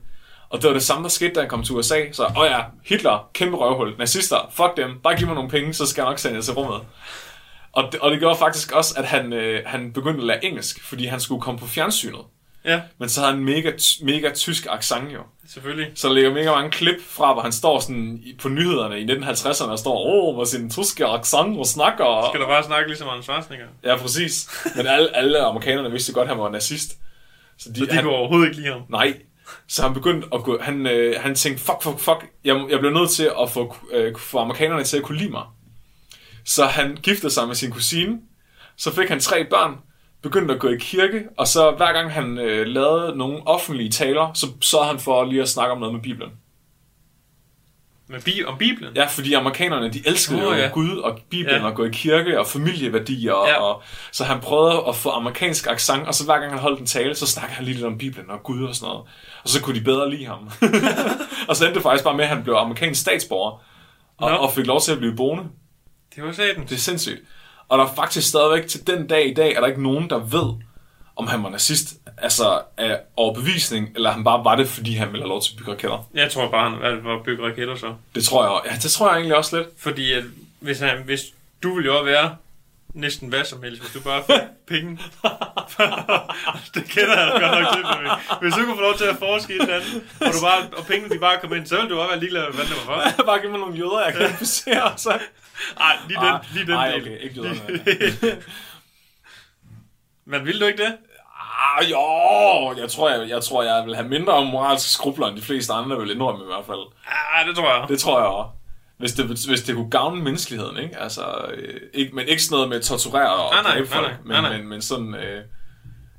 [0.49, 2.13] Og det var det samme, der skete, da han kom til USA.
[2.13, 5.75] Så, åh oh ja, Hitler, kæmpe røvhul, nazister, fuck dem, bare giv mig nogle penge,
[5.75, 6.81] så skal jeg nok sende jer til rummet.
[7.73, 10.85] Og det, og det gjorde faktisk også, at han, øh, han begyndte at lære engelsk,
[10.85, 12.21] fordi han skulle komme på fjernsynet.
[12.67, 15.21] Ja, Men så havde han mega, mega tysk accent jo.
[15.49, 15.93] selvfølgelig.
[15.95, 19.71] Så der ligger mega mange klip fra, hvor han står sådan på nyhederne i 1950'erne
[19.71, 22.29] og står, åh, hvor sin tyske accent og snakker.
[22.33, 23.67] Skal der bare snakke ligesom Arne Schwarzenegger?
[23.85, 24.51] Ja, præcis.
[24.77, 26.91] Men alle, alle amerikanerne vidste godt, at han var nazist.
[27.59, 28.83] Så de, Så de han, kunne overhovedet ikke lide ham.
[28.89, 29.15] Nej.
[29.69, 32.95] Så han begyndte at gå, han, øh, han tænkte, fuck, fuck, fuck, jeg, jeg bliver
[33.01, 35.43] nødt til at få, øh, få amerikanerne til at kunne lide mig.
[36.45, 38.19] Så han giftede sig med sin kusine,
[38.77, 39.77] så fik han tre børn,
[40.27, 44.33] begyndte at gå i kirke, og så hver gang han øh, lavede nogle offentlige taler,
[44.35, 46.31] så så han for lige at snakke om noget med Bibelen.
[48.09, 48.95] Med bi- om Bibelen?
[48.97, 50.69] Ja, fordi amerikanerne, de elskede oh, ja.
[50.73, 51.67] Gud og Bibelen Ja.
[51.67, 53.49] og gå i kirke og familieværdier.
[53.49, 53.61] Ja.
[53.63, 56.87] Og, så han prøvede at få amerikansk accent, og så hver gang han holdt en
[56.87, 59.05] tale, så snakkede han lige lidt om Bibelen og Gud og sådan noget.
[59.43, 60.51] Og så kunne de bedre lide ham.
[61.49, 63.63] og så endte det faktisk bare med, at han blev amerikansk statsborger
[64.19, 64.37] og, Nå.
[64.37, 65.45] og fik lov til at blive boende.
[66.17, 66.63] Det var satan.
[66.63, 67.21] Det er sindssygt.
[67.69, 70.19] Og der er faktisk stadigvæk til den dag i dag, er der ikke nogen, der
[70.19, 70.55] ved,
[71.17, 75.23] om han var nazist, altså af overbevisning, eller han bare var det, fordi han ville
[75.23, 76.09] have lov til at bygge raketter.
[76.15, 77.95] Jeg tror bare, han valgte at bygge raketter så.
[78.15, 79.69] Det tror jeg, ja, det tror jeg egentlig også lidt.
[79.79, 80.25] Fordi at
[80.61, 81.21] hvis, han, hvis
[81.63, 82.37] du ville jo være
[82.95, 84.41] næsten hvad som helst, hvis du bare fik
[84.73, 84.91] penge.
[86.75, 88.15] det kender jeg godt nok til, Flemming.
[88.41, 90.61] Hvis du kunne få lov til at forske i et eller andet, og, du bare,
[90.79, 93.13] og pengene de bare kom ind, så ville du også være ligeglad hvad det var
[93.17, 93.23] for.
[93.31, 95.19] bare give mig nogle jøder, jeg kan inficere, så...
[95.81, 97.03] Ej, lige den, lige den Ej, del.
[97.03, 98.43] okay, ikke jøderne.
[100.25, 100.97] Men ville du ikke det?
[101.79, 105.43] Ah, jo, jeg tror, jeg, jeg tror, jeg vil have mindre moralske skrubler, end de
[105.43, 106.79] fleste andre vil indrømme i hvert fald.
[107.07, 107.89] Ah, det tror jeg.
[107.89, 108.51] Det tror jeg også.
[108.99, 110.99] Hvis det, hvis det kunne gavne menneskeligheden, ikke?
[110.99, 111.23] Altså,
[111.55, 114.09] øh, ikke, men ikke sådan noget med at torturere og Nej, nej, dræbe nej, folk,
[114.09, 114.59] nej, men, nej, nej.
[114.59, 115.45] Men, men sådan, øh,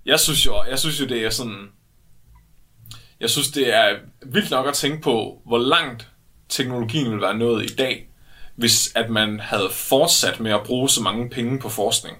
[0.05, 1.69] jeg synes jo, jeg synes jo, det er sådan,
[3.19, 6.07] jeg synes, det er vildt nok at tænke på, hvor langt
[6.49, 8.09] teknologien vil være nået i dag,
[8.57, 12.17] hvis at man havde fortsat med at bruge så mange penge på forskning.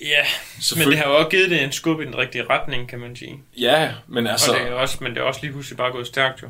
[0.00, 0.24] Ja,
[0.76, 3.16] men det har jo også givet det en skub i den rigtige retning, kan man
[3.16, 3.42] sige.
[3.58, 4.52] Ja, men altså...
[4.52, 6.48] Og det er også, men det er også lige pludselig bare gået stærkt jo.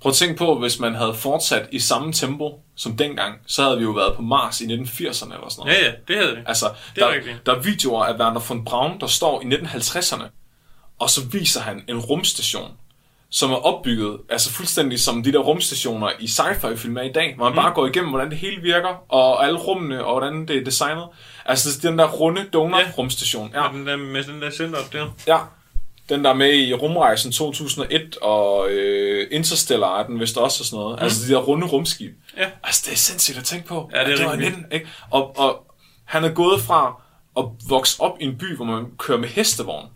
[0.00, 3.78] Prøv at tænke på, hvis man havde fortsat i samme tempo som dengang, så havde
[3.78, 5.72] vi jo været på Mars i 1980'erne eller sådan noget.
[5.72, 6.42] Ja, ja, det havde det.
[6.46, 7.46] Altså, Det er der, rigtigt.
[7.46, 10.24] der er videoer af Werner von Braun, der står i 1950'erne,
[10.98, 12.70] og så viser han en rumstation,
[13.30, 17.44] som er opbygget, altså fuldstændig som de der rumstationer i sci-fi-film er i dag, hvor
[17.44, 20.64] man bare går igennem, hvordan det hele virker, og alle rummene, og hvordan det er
[20.64, 21.04] designet.
[21.46, 23.50] Altså den der runde donut-rumstation.
[23.54, 23.62] Ja.
[23.64, 23.72] Ja.
[23.72, 25.06] Den der, med den der center op der.
[25.26, 25.38] ja.
[26.08, 30.66] Den der er med i Rumrejsen 2001, og øh, Interstellar er den vist også og
[30.66, 30.98] sådan noget.
[30.98, 31.02] Mm.
[31.04, 32.12] Altså de der runde rumskib.
[32.36, 32.46] Ja.
[32.64, 33.90] Altså det er sindssygt at tænke på.
[33.94, 34.88] Ja, det er det var rigtig 19, ikke?
[35.10, 35.66] Og, og
[36.04, 37.02] han er gået fra
[37.38, 39.86] at vokse op i en by, hvor man kører med hestevogn,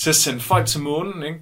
[0.00, 1.38] til at sende folk til månen, ikke?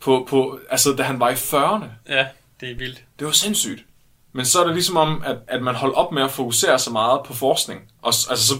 [0.00, 1.86] På, på, altså da han var i 40'erne.
[2.08, 2.26] Ja,
[2.60, 3.04] det er vildt.
[3.18, 3.84] Det var sindssygt.
[4.32, 6.90] Men så er det ligesom om, at, at man holdt op med at fokusere så
[6.90, 7.80] meget på forskning.
[8.02, 8.54] Og altså så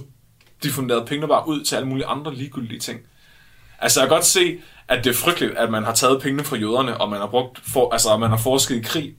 [0.63, 3.01] diffunderede pengene bare ud til alle mulige andre ligegyldige ting.
[3.79, 4.59] Altså jeg kan godt se,
[4.89, 7.61] at det er frygteligt, at man har taget pengene fra jøderne, og man har brugt
[7.73, 9.15] for, altså, man har forsket i krig.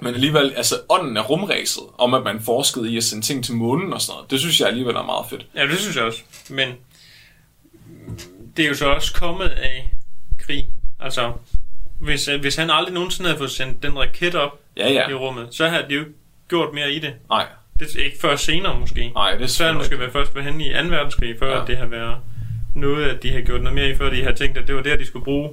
[0.00, 3.54] Men alligevel, altså ånden af rumræset, om at man forskede i at sende ting til
[3.54, 5.46] månen og sådan noget, det synes jeg alligevel er meget fedt.
[5.54, 6.22] Ja, det synes jeg også.
[6.50, 6.68] Men
[8.56, 9.92] det er jo så også kommet af
[10.38, 10.66] krig.
[11.00, 11.32] Altså,
[12.00, 15.08] hvis, øh, hvis han aldrig nogensinde havde fået sendt den raket op Ja, ja.
[15.08, 16.12] i rummet, så havde de jo ikke
[16.48, 17.14] gjort mere i det.
[17.30, 17.46] Nej,
[17.78, 19.08] Det er ikke før senere måske.
[19.08, 20.88] nej, det er Så havde det måske været først været henne i 2.
[20.88, 21.66] verdenskrig, før Ja.
[21.66, 22.16] det har været
[22.74, 24.82] noget, at de har gjort noget mere i, før de har tænkt, at det var
[24.82, 25.50] der, de skulle bruge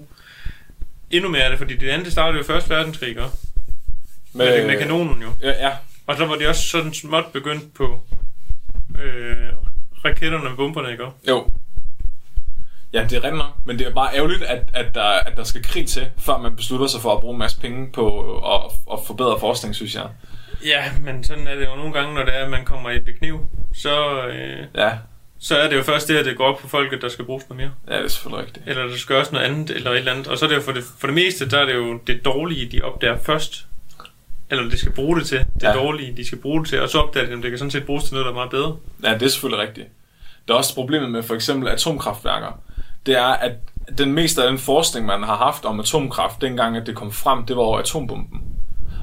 [1.12, 2.70] endnu mere af det, fordi det andet det startede jo 1.
[2.70, 3.22] verdenskrig, ikke?
[3.22, 5.30] Med, med, med kanonen jo.
[5.42, 5.72] Ja, ja.
[6.08, 8.04] Og så var de også sådan småt begyndt på
[9.04, 9.38] øh,
[10.06, 11.04] raketterne med bomberne, ikke?
[11.30, 11.52] Jo.
[12.94, 15.44] Ja, det er rigtigt nok, men det er bare ærgerligt, at, at, der, at der
[15.44, 18.62] skal krig til, før man beslutter sig for at bruge en masse penge på at,
[18.94, 20.08] at forbedre forskning, synes jeg.
[20.66, 22.96] Ja, men sådan er det jo nogle gange, når det er, at man kommer i
[22.96, 23.40] et bekniv,
[23.76, 24.92] så, øh, Ja,
[25.40, 27.50] så er det jo først det, at det går op på folket, der skal bruges
[27.50, 27.72] noget mere.
[27.96, 28.68] ja det er selvfølgelig rigtigt.
[28.68, 30.28] Eller der skal også noget andet, eller et eller andet.
[30.28, 32.26] Og så er det jo for det, for det meste, der er det jo det
[32.26, 33.66] dårlige, de opdager først.
[34.50, 35.40] Eller de skal bruge det til.
[35.40, 35.74] Det ja.
[35.74, 36.82] dårlige, de skal bruge det til.
[36.82, 38.50] Og så opdager de, at det kan sådan set bruges til noget, der er meget
[38.50, 38.78] bedre.
[39.04, 39.88] Ja, det er selvfølgelig rigtigt.
[40.48, 42.60] Der er også problemet med for eksempel atomkraftværker.
[43.06, 43.52] Det er, at
[43.98, 47.46] den meste af den forskning, man har haft om atomkraft, dengang at det kom frem,
[47.46, 48.42] det var over atombomben.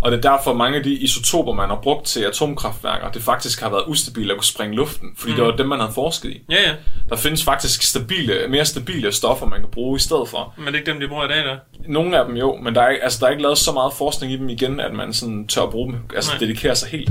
[0.02, 3.60] Og det er derfor, mange af de isotoper, man har brugt til atomkraftværker, det faktisk
[3.60, 5.36] har været ustabile at kunne springe luften, fordi mm.
[5.36, 6.42] det var dem, man havde forsket i.
[6.50, 6.74] Ja, ja.
[7.08, 10.54] Der findes faktisk stabile, mere stabile stoffer, man kan bruge i stedet for.
[10.56, 11.56] Men det er ikke dem, de bruger i dag, der.
[11.88, 13.92] Nogle af dem jo, men der er, ikke- altså, der er ikke lavet så meget
[13.92, 16.38] forskning i dem igen, at man sådan tør at bruge dem, altså Nej.
[16.38, 17.10] dedikere sig helt.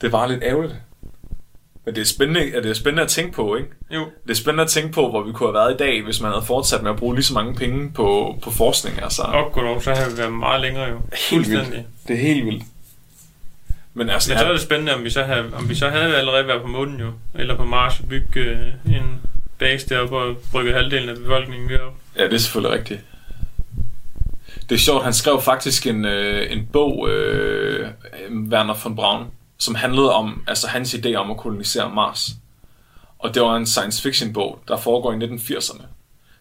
[0.00, 0.74] Det bare lidt ærgerligt.
[1.84, 3.68] Men det er spændende, det er spændende at tænke på, ikke?
[3.90, 4.04] Jo.
[4.22, 6.32] Det er spændende at tænke på, hvor vi kunne have været i dag, hvis man
[6.32, 9.02] havde fortsat med at bruge lige så mange penge på, på forskning.
[9.02, 9.22] Altså.
[9.22, 11.00] Og goddag, så har vi været meget længere jo.
[11.28, 11.86] Fuldstændig.
[12.08, 12.64] Det er helt vildt.
[13.94, 16.16] Men altså, Men så er det spændende, om vi så havde, om vi så havde
[16.16, 17.12] allerede været på månen jo.
[17.34, 19.20] Eller på Mars og bygge øh, en
[19.58, 21.92] base deroppe og brygge halvdelen af befolkningen derop.
[22.16, 23.00] Ja, det er selvfølgelig rigtigt.
[24.68, 27.88] Det er sjovt, han skrev faktisk en, øh, en bog, øh,
[28.50, 29.26] Werner von Braun,
[29.64, 32.30] som handlede om altså hans idé om at kolonisere Mars.
[33.18, 35.82] Og det var en science fiction bog, der foregår i 1980'erne.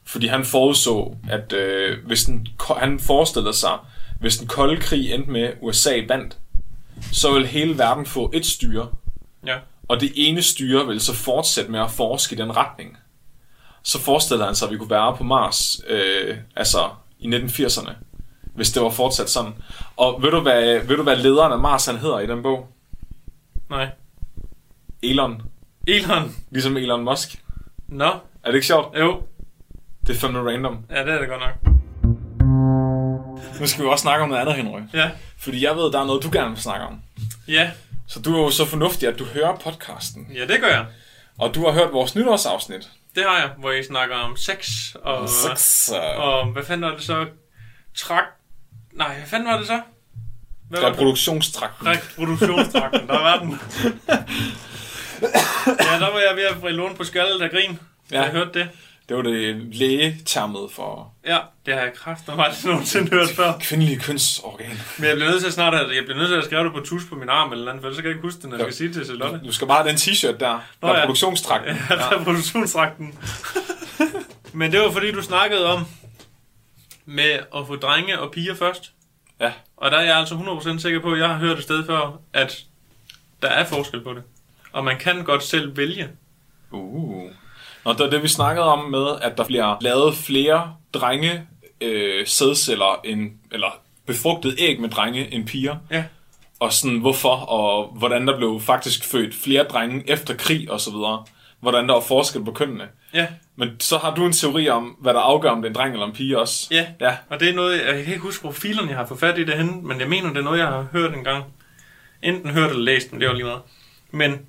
[0.06, 2.48] Fordi han forudså, at øh, hvis den,
[2.78, 3.78] han forestillede sig,
[4.20, 6.38] hvis den kolde krig endte med USA vandt,
[7.12, 8.88] så ville hele verden få et styre,
[9.48, 9.58] Ja.
[9.88, 12.98] og det ene styre vil så fortsætte med at forske i den retning.
[13.84, 17.92] Så forestillede han sig, at vi kunne være på Mars, øh, altså i 1980'erne,
[18.56, 19.54] hvis det var fortsat sådan.
[19.98, 22.68] Og ved du, hvad, ved du, hvad lederen af Mars han hedder i den bog?
[23.70, 23.90] Nej.
[25.04, 25.42] Elon.
[25.88, 26.36] Elon.
[26.52, 27.44] Ligesom Elon Musk.
[27.88, 28.06] Nå.
[28.06, 29.00] Er det ikke sjovt?
[29.00, 29.22] Jo.
[30.08, 30.86] Det er fandme random.
[30.90, 31.74] Ja, det er det godt nok.
[33.60, 34.80] Nu skal vi også snakke om noget andet, Henry.
[34.94, 35.12] Ja.
[35.38, 37.02] Fordi jeg ved, der er noget, du gerne vil snakke om.
[37.48, 37.72] Ja.
[38.08, 40.28] Så du er jo så fornuftig, at du hører podcasten.
[40.36, 40.86] Ja, det gør jeg.
[41.40, 42.90] Og du har hørt vores nytårsafsnit.
[43.16, 45.30] Det har jeg, hvor I snakker om sex og...
[45.30, 47.26] Sex, øh, Og hvad fanden var det så?
[47.96, 48.24] Trak...
[48.94, 49.82] Nej, hvad fanden var det så?
[50.74, 50.98] Hvad var det?
[50.98, 51.88] reproduktionstrakten.
[51.88, 53.50] Reproduktionstrakten, der var den.
[55.68, 57.80] ja, der var jeg ved at få låne på skaldet af grin,
[58.12, 58.22] ja.
[58.22, 58.70] Jeg hørte det.
[59.10, 63.54] Det var det lægetermet for Ja, det har jeg kraft og aldrig nogensinde hørt før.
[63.62, 64.80] kvindelige kønsorgan.
[64.98, 66.80] Men jeg bliver nødt til at snart, jeg bliver nødt til at skrive det på
[66.80, 68.58] tus på min arm eller andet, for ellers så kan jeg ikke huske det, når
[68.58, 69.40] jeg skal sige det til Charlotte.
[69.48, 70.60] Du skal bare have den t-shirt der.
[70.82, 71.06] Nå, Der er ja.
[71.06, 71.76] produktionstrakten.
[71.90, 73.20] Ja, reproduktionsdragten.
[74.54, 75.86] Men det var fordi, du snakkede om
[77.06, 78.92] med at få drenge og piger først.
[79.42, 79.52] Ja.
[79.84, 82.20] Og der er jeg altså 100% sikker på, at jeg har hørt et sted før,
[82.34, 82.64] at
[83.42, 84.24] der er forskel på det.
[84.72, 86.10] Og man kan godt selv vælge.
[86.72, 87.32] Uh.
[87.86, 91.48] Nå, det det, vi snakkede om med, at der bliver lavet flere drenge
[91.82, 95.76] øh, sædceller, end, eller befrugtet æg med drenge end piger.
[95.92, 96.04] Ja.
[96.60, 100.92] Og sådan hvorfor, og hvordan der blev faktisk født flere drenge efter krig og så
[100.92, 101.26] videre.
[101.60, 102.88] Hvordan der var forskel på kønnene.
[103.14, 105.76] Ja, Men så har du en teori om, hvad der afgør, om det er en
[105.76, 106.68] dreng eller en pige også.
[106.72, 106.88] ja.
[107.00, 109.38] Ja, Og det er noget, jeg kan ikke huske, hvor filerne jeg har fået fat
[109.38, 111.44] i det henne, men jeg mener, det er noget, jeg har hørt en gang.
[112.22, 113.62] Enten hørt eller læst, men det var lige meget.
[114.12, 114.46] Men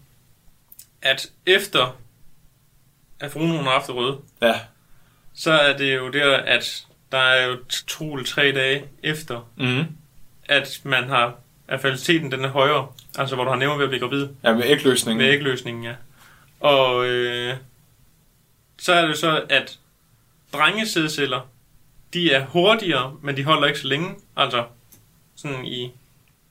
[1.02, 1.96] at efter
[3.20, 4.54] at hun har haft røde, ja.
[5.34, 7.56] så er det jo der, at der er jo
[7.86, 9.84] to eller tre dage efter, Mm.
[10.48, 11.34] at man har,
[11.68, 12.86] at fertiliteten den er højere,
[13.18, 15.26] altså hvor du har nemmere ved at blive gravid Ja, med ægløsningen.
[15.26, 15.94] med ægløsningen, ja.
[16.60, 17.54] Og øh,
[18.78, 19.78] så er det så, at
[20.52, 21.40] drengesædceller,
[22.14, 24.64] de er hurtigere, men de holder ikke så længe, altså
[25.36, 25.90] sådan i,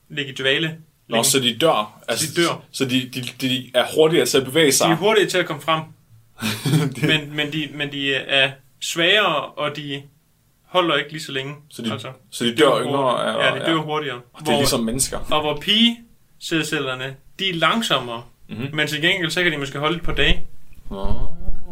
[0.08, 0.78] ligge i dvale.
[1.08, 2.00] Nå, så de dør.
[2.08, 2.62] Altså, De dør.
[2.72, 4.86] Så de, de, de er hurtigere til at bevæge sig.
[4.88, 5.82] De er hurtige til at komme frem,
[7.10, 10.02] men, men, de, men de er svagere, og de
[10.62, 11.54] holder ikke lige så længe.
[11.70, 12.96] Så de, altså, så de dør yngre.
[12.96, 13.44] hurtigere.
[13.44, 14.20] Ja, de dør hurtigere.
[14.32, 15.18] Og det er ligesom mennesker.
[15.30, 18.58] Og hvor pigesædcellerne, de er langsommere, Mhm.
[18.60, 18.76] mm-hmm.
[18.76, 20.46] men til gengæld så kan de måske holde et par dage,
[20.90, 21.14] Oh.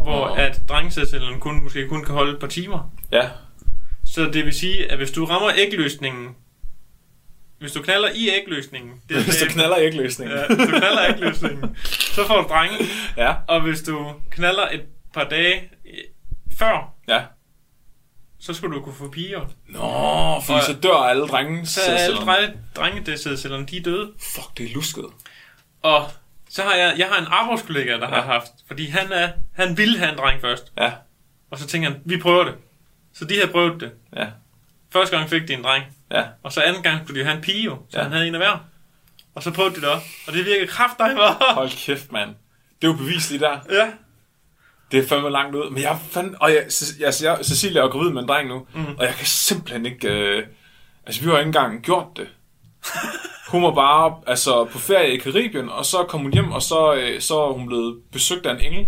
[0.02, 2.90] Hvor at drengesædcellerne kun, måske kun kan holde et par timer.
[3.12, 3.28] Ja,
[4.04, 6.36] Så det vil sige, at hvis du rammer ægløsningen,
[7.58, 10.38] hvis du knaller i ægløsningen, det er hvis du knaller ægløsningen.
[10.38, 12.76] ja, hvis du knaller ægløsningen, så får du drenge.
[13.16, 14.82] Ja, Og hvis du knaller et
[15.14, 15.70] par dage
[16.58, 17.20] før, ja.
[18.40, 19.40] så skulle du kunne få piger.
[19.68, 21.66] Nå, fordi Og- så dør alle drenge.
[21.66, 22.16] Så er alle
[22.76, 23.00] drenge,
[23.66, 24.10] de er døde.
[24.20, 25.04] Fuck, det er lusket.
[25.82, 26.04] Og
[26.52, 28.14] så har jeg, jeg har en arbejdskollega, der ja.
[28.14, 30.72] har haft, fordi han, er, han ville have en dreng først.
[30.78, 30.92] Ja,
[31.50, 32.54] Og så tænker han, vi prøver det.
[33.14, 33.92] Så de havde prøvet det.
[34.16, 34.26] ja,
[34.92, 35.84] Første gang fik de en dreng.
[36.10, 36.24] ja.
[36.42, 38.02] Og så anden gang skulle de have en pige jo, så Ja.
[38.02, 38.64] han havde en af hver.
[39.34, 40.06] Og så prøvede de det også.
[40.26, 41.20] Og det virkede kraftedeme.
[41.54, 42.28] Hold kæft, mand.
[42.82, 43.58] Det er jo bevisligt der.
[43.70, 43.90] Ja.
[44.92, 45.70] Det er fandme langt ud.
[45.70, 46.36] Men jeg fandt...
[46.40, 46.58] Og jeg,
[47.04, 48.86] altså, jeg, Cecilia er gravid med en dreng nu, mm.
[48.98, 50.08] og jeg kan simpelthen ikke...
[50.08, 50.46] Øh,
[51.06, 52.28] altså, vi har ikke engang gjort det.
[53.52, 56.94] Hun var bare altså, på ferie i Karibien, og så kom hun hjem, og så,
[56.94, 58.86] øh, så er hun blevet besøgt af en engel.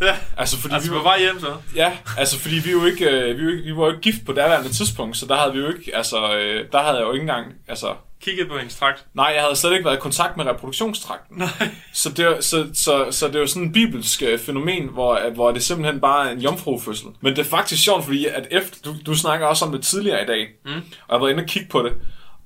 [0.00, 0.16] Ja.
[0.36, 1.54] Altså, fordi Altså vi var, vej hjem så.
[1.76, 4.26] ja, altså, fordi vi jo ikke, øh, vi, jo ikke, vi var jo ikke gift
[4.26, 7.12] på daværende tidspunkt, så der havde vi jo ikke, altså, øh, der havde jeg jo
[7.12, 9.04] ikke engang, altså, Kigget på hendes trakt.
[9.14, 11.38] nej, jeg havde slet ikke været i kontakt med reproduktionstrakten.
[11.38, 11.48] Nej.
[11.92, 15.14] Så det, er- så, så, så det er jo sådan en bibelsk øh, fænomen, hvor,
[15.14, 17.06] at- hvor det simpelthen bare er en jomfrufødsel.
[17.20, 20.22] Men det er faktisk sjovt, fordi at efter, du, du snakker også om det tidligere
[20.22, 20.70] i dag, mm.
[20.70, 21.92] og jeg har været inde og kigge på det,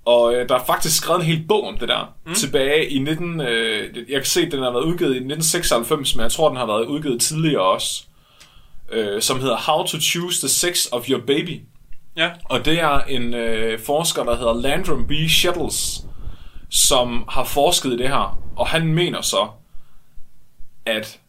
[0.09, 2.34] og øh, der er faktisk skrevet en hel bog om det der, mm.
[2.34, 3.40] tilbage i 19...
[3.40, 6.56] Øh, jeg kan se, at den har været udgivet i 1996, men jeg tror, den
[6.56, 8.04] har været udgivet tidligere også,
[8.92, 11.61] øh, som hedder How to Choose the Sex of Your Baby.
[12.16, 12.30] Ja.
[12.44, 15.12] Og det er en øh, forsker, der hedder Landrum B.
[15.28, 16.00] Shuttles,
[16.70, 18.38] som har forsket i det her.
[18.56, 19.48] Og han mener så,
[20.86, 21.20] at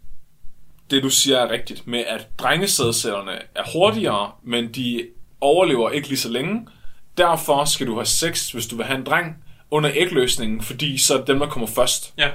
[0.91, 5.07] det du siger er rigtigt, med at drengesædcellerne er hurtigere, men de
[5.41, 6.67] overlever ikke lige så længe.
[7.19, 9.35] Derfor skal du have sex, hvis du vil have en dreng,
[9.71, 12.13] under ægløsningen, fordi så er det dem, der kommer først.
[12.17, 12.29] Ja.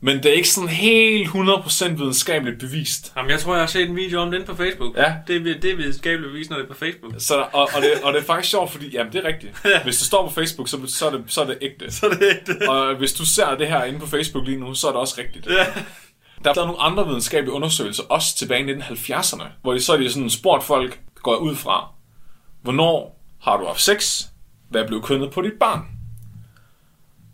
[0.00, 3.12] Men det er ikke sådan helt 100% videnskabeligt bevist.
[3.16, 4.96] Jamen, jeg tror, jeg har set en video om den på Facebook.
[4.96, 5.14] Ja.
[5.26, 7.12] Det, er- det er videnskabeligt bevis, når det er på Facebook.
[7.18, 9.52] Så, og, og, det, og det er faktisk sjovt, fordi jamen, det er rigtigt.
[9.84, 11.90] Hvis det står på Facebook, så, så, er, det, så er det ægte.
[11.92, 12.62] Så det er det.
[12.68, 15.14] Og hvis du ser det her inde på Facebook lige nu, så er det også
[15.18, 15.46] rigtigt.
[15.46, 15.66] Ja.
[16.44, 20.12] Der er nogle andre videnskabelige undersøgelser, også tilbage i 1970'erne, hvor de så er de
[20.12, 21.88] sådan spurgt folk, går ud fra,
[22.62, 23.13] hvornår
[23.44, 24.26] har du haft sex?
[24.68, 25.86] Hvad blev kønnet på dit barn?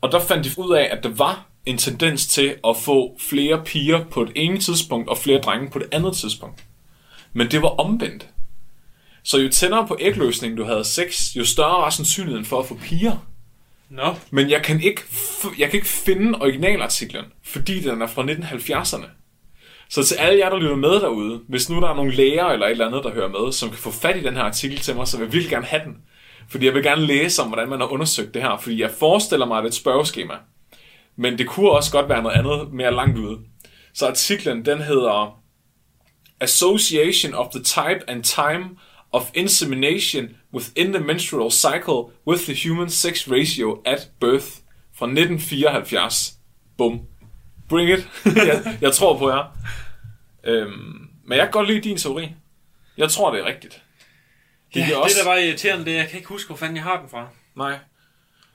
[0.01, 3.65] Og der fandt de ud af, at der var en tendens til at få flere
[3.65, 6.65] piger på et ene tidspunkt, og flere drenge på det andet tidspunkt.
[7.33, 8.29] Men det var omvendt.
[9.23, 12.75] Så jo tættere på ægløsningen du havde sex, jo større var sandsynligheden for at få
[12.75, 13.27] piger.
[13.89, 14.15] Nå.
[14.31, 19.07] Men jeg kan ikke, f- jeg kan ikke finde originalartiklen, fordi den er fra 1970'erne.
[19.91, 22.67] Så til alle jer, der lytter med derude, hvis nu der er nogle læger eller
[22.67, 24.97] et eller andet, der hører med, som kan få fat i den her artikel til
[24.97, 25.97] mig, så vil jeg virkelig gerne have den.
[26.49, 29.47] Fordi jeg vil gerne læse om, hvordan man har undersøgt det her, fordi jeg forestiller
[29.47, 30.35] mig, at det er et spørgeskema.
[31.17, 33.39] Men det kunne også godt være noget andet mere langt ude.
[33.95, 35.41] Så artiklen, den hedder
[36.41, 38.65] Association of the Type and Time
[39.13, 44.47] of Insemination within the Menstrual Cycle with the Human Sex Ratio at Birth
[44.95, 46.33] fra 1974.
[46.79, 47.01] Bum.
[47.71, 48.09] Bring it.
[48.25, 49.45] jeg, jeg tror på jer.
[50.45, 52.29] Øhm, men jeg kan godt lide din teori.
[52.97, 53.83] Jeg tror, det er rigtigt.
[54.75, 56.77] Det, ja, giver det der var irriterende, det er, jeg kan ikke huske, hvor fanden
[56.77, 57.29] jeg har den fra.
[57.57, 57.79] Nej.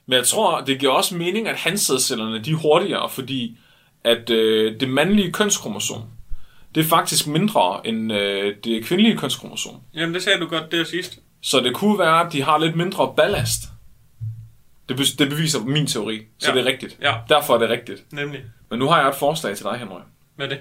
[0.06, 3.58] Men jeg tror, det giver også mening, at hansædcellerne de er hurtigere, fordi
[4.04, 6.02] at øh, det mandlige kønskromosom,
[6.74, 9.74] det er faktisk mindre end øh, det kvindelige kønskromosom.
[9.94, 11.18] Jamen, det sagde du godt der sidst.
[11.42, 13.60] Så det kunne være, at de har lidt mindre ballast.
[14.88, 16.56] Det, be- det beviser min teori, så Ja.
[16.58, 16.96] det er rigtigt.
[17.00, 17.14] Ja.
[17.28, 18.12] Derfor er det rigtigt.
[18.12, 18.44] Nemlig.
[18.70, 20.02] Men nu har jeg et forslag til dig, Henrik.
[20.36, 20.60] Hvad er det?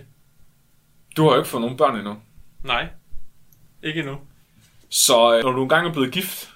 [1.18, 2.18] Du har jo ikke fået nogen børn endnu.
[2.64, 2.88] Nej.
[3.84, 4.18] Ikke endnu.
[4.90, 6.50] Så øh, når du engang er blevet gift,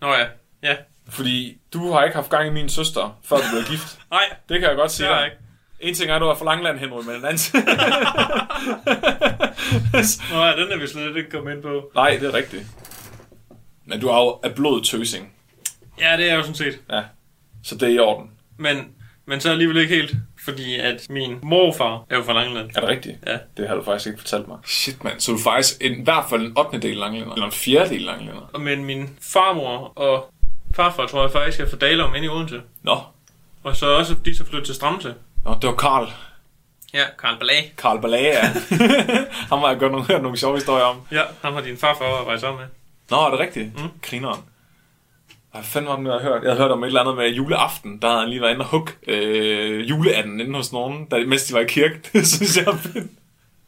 [0.00, 0.26] Nå ja.
[0.62, 0.76] Ja.
[1.08, 3.98] fordi du har ikke haft gang i min søster, før du blev gift.
[4.10, 5.24] Nej, Det kan jeg godt sige dig.
[5.24, 5.36] ikke.
[5.80, 7.38] En ting er, at du er fra Langland, Henrik, men en anden
[10.32, 11.90] Nå ja, den er vi slet ikke kommet ind på.
[11.94, 12.66] Nej, det er rigtigt.
[13.84, 15.32] Men du har jo af blod tøsing.
[16.02, 16.80] Ja, det er jeg jo sådan set.
[16.90, 17.02] Ja.
[17.64, 18.30] Så det er i orden.
[18.56, 18.88] Men,
[19.26, 20.14] men så alligevel ikke helt.
[20.44, 22.70] Fordi at min morfar er jo fra Langeland.
[22.74, 23.18] Er det rigtigt?
[23.26, 23.38] Ja.
[23.56, 24.58] Det har du faktisk ikke fortalt mig.
[24.64, 25.20] Shit, mand.
[25.20, 26.78] Så du er faktisk en, i hvert fald en 8.
[26.78, 27.32] del langlænder.
[27.32, 28.50] Eller en fjerdedel langlænder.
[28.52, 30.32] Og Men min farmor og
[30.74, 32.60] farfar tror jeg faktisk er fra Dalum inde i Odense.
[32.82, 33.00] Nå.
[33.62, 35.14] Og så også de så flyttet til Stramse.
[35.44, 36.08] Nå, det var Karl.
[36.94, 37.72] Ja, Karl Ballag.
[37.78, 38.52] Karl Balage, ja.
[39.50, 41.00] Ham har jeg godt nogle, hørt nogle sjove historier om.
[41.12, 42.68] Ja, ham har din farfar arbejdet sammen med.
[43.10, 43.82] Nå, er det rigtigt?
[43.82, 43.88] Mm.
[44.02, 44.40] Grineren.
[45.52, 46.42] Hvad fanden var det, jeg har hørt?
[46.42, 48.02] Jeg havde hørt om et eller andet med juleaften.
[48.02, 51.44] Der havde han lige været inde og hugge øh, juleanden inde hos nogen, der, mens
[51.44, 52.00] de var i kirke.
[52.12, 53.10] Det synes jeg er fedt.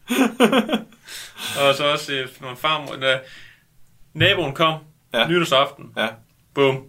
[1.68, 3.18] Og så også øh, når farmor, da
[4.14, 4.78] naboen kom
[5.14, 5.28] Ja.
[5.28, 5.92] nytårsaften.
[5.96, 6.08] Ja.
[6.54, 6.82] Bum.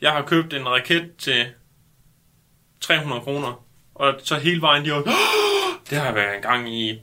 [0.00, 1.46] Jeg har købt en raket til
[2.80, 3.64] 300 kroner.
[3.94, 5.02] Og så hele vejen, de var,
[5.90, 6.98] det har været en gang i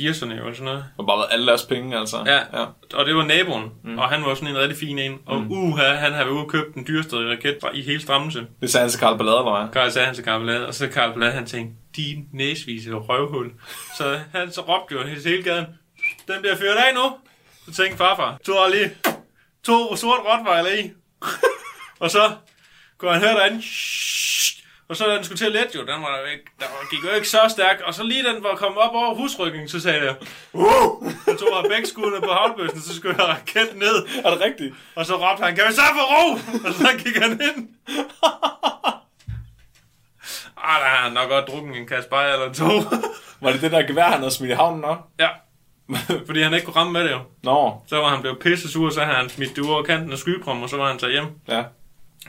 [0.00, 0.78] 80'erne eller sådan noget.
[0.78, 2.16] Det har bare været alle deres penge, altså.
[2.26, 2.60] Ja.
[2.60, 2.64] ja.
[2.94, 3.98] Og det var naboen, mm.
[3.98, 5.18] og han var sådan en rigtig fin en.
[5.26, 5.52] Og mm.
[5.52, 8.46] uha, han havde og købt den dyreste raket i hele Strammelse.
[8.60, 9.72] Det sagde han til Karl Ballade, eller hvad?
[9.72, 13.50] Karl sagde han til Karl Blade, og så Karl Blade, han tænkte, din næsvise røvhul.
[13.96, 15.66] Så han så råbte jo hele gaden,
[16.28, 17.16] den bliver fyret af nu.
[17.64, 18.90] Så tænkte farfar, har lige
[19.64, 20.90] to sort rottweiler i.
[22.02, 22.32] og så
[22.98, 23.62] kunne han høre derinde,
[24.88, 26.90] og så da den skulle til at lette jo, den var der, ikke, der var-
[26.90, 29.80] gik jo ikke så stærkt, og så lige den var kommet op over husryggen, så
[29.80, 30.14] sagde jeg,
[30.52, 31.12] uh!
[31.24, 34.74] så tog han begge skuddene på havlbøssen, så skulle jeg raketten ned, Er det rigtigt?
[34.96, 36.32] og så råbte han, kan vi så få ro?
[36.68, 37.68] Og så gik han ind.
[40.56, 42.64] Ah, der har han nok godt drukket en kasse bajer eller to.
[43.40, 45.00] Var det det der gevær, han havde smidt i havnen også?
[45.18, 45.28] ja.
[46.26, 47.18] Fordi han ikke kunne ramme med det jo.
[47.42, 50.12] Nå, Så var han blevet pisse sur, så havde han smidt det ud over kanten
[50.12, 51.26] af skybrummen, og så var han taget hjem.
[51.48, 51.64] ja.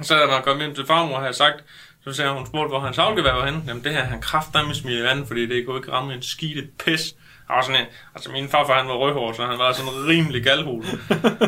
[0.01, 1.63] Så da man kom hjem til farmor havde sagt,
[2.03, 3.63] så sagde hun, spurgte, hvor hans havlgevær var henne.
[3.67, 6.67] Jamen det her, han kraftedeme smidt i vandet, fordi det kunne ikke ramme en skide
[6.85, 7.15] pis.
[7.49, 10.07] Og var sådan en, altså min farfar, han var rødhård, så han var sådan en
[10.07, 10.83] rimelig galhul.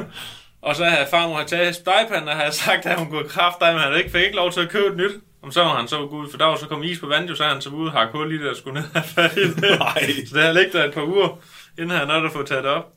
[0.68, 3.98] og så havde farmor havde taget stegepanden og havde sagt, at hun kunne kraftedeme, han
[3.98, 5.12] ikke fik ikke lov til at købe et nyt.
[5.44, 7.36] Om så var han så ud, for der var så kom is på vandet, jo,
[7.36, 9.48] så han så ude og hakke hul i det og skulle ned og fat i
[9.48, 9.62] det.
[9.80, 10.04] Nej.
[10.30, 11.40] Så det har ligget der et par uger,
[11.78, 12.88] inden han nåede at få taget det op.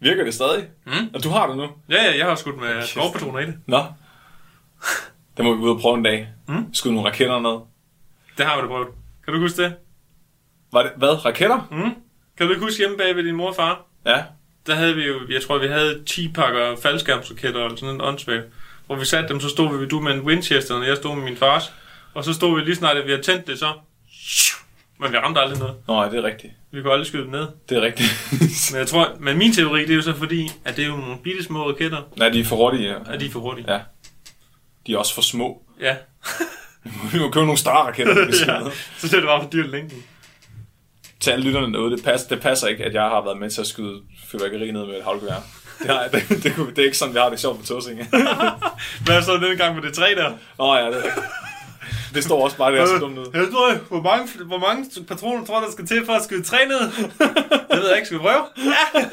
[0.00, 0.68] Virker det stadig?
[0.86, 1.10] Mm.
[1.14, 1.68] Og du har det nu?
[1.88, 3.54] Ja, ja, jeg har skudt med skovpatroner i det.
[3.66, 3.84] Nå.
[5.36, 6.28] Det må vi ud og prøve en dag.
[6.48, 6.74] Mm.
[6.74, 7.60] Skyde nogle raketter ned.
[8.38, 8.88] Det har vi da prøvet.
[9.24, 9.74] Kan du huske det?
[10.72, 11.24] Var det, hvad?
[11.24, 11.68] Raketter?
[11.70, 11.94] Mm.
[12.38, 13.84] Kan du ikke huske hjemme bag ved din mor og far?
[14.06, 14.22] Ja.
[14.66, 18.44] Der havde vi jo, jeg tror vi havde 10 pakker faldskærmsraketter eller sådan en åndssvagt.
[18.86, 21.24] Hvor vi satte dem, så stod vi, du med en Winchester, og jeg stod med
[21.24, 21.72] min fars.
[22.14, 23.66] Og så stod vi lige snart, at vi havde tændt det, så...
[25.00, 25.74] Men vi ramte aldrig noget.
[25.88, 26.52] Nå, ja, det er rigtigt.
[26.70, 27.46] Vi kunne aldrig skyde dem ned.
[27.68, 28.10] Det er rigtigt.
[28.72, 30.96] Men jeg tror, men min teori, det er jo så fordi, at det er jo
[30.96, 32.88] nogle bitte små raketter, Nej, de er for hurtige.
[32.88, 32.94] Ja.
[33.12, 33.72] og de er for hurtige.
[33.72, 33.80] Ja.
[34.86, 35.62] De er også for små.
[35.80, 35.96] Ja.
[37.12, 38.70] Vi må købe nogle større raketter, vi skal ja.
[38.98, 40.04] Så det er bare for dyrt længden.
[41.20, 43.60] Til alle lytterne derude, det, passer, det passer ikke, at jeg har været med til
[43.60, 45.42] at skyde fyrværkeri ned med et havlgevær.
[45.78, 48.06] Det, har, det, det, det, det, er ikke sådan, vi har det sjovt på Tåsinge.
[49.04, 50.32] Hvad så den gang med det træ der?
[50.58, 51.04] Nå ja, det.
[52.14, 53.26] Det står også bare, det er så dumt ud.
[53.34, 56.42] Jeg tror, hvor mange, hvor mange patroner tror du, der skal til for at skyde
[56.42, 56.80] træ ned?
[57.70, 58.06] Det ved jeg ikke.
[58.06, 58.44] Skal vi prøve?
[58.56, 59.04] Ja.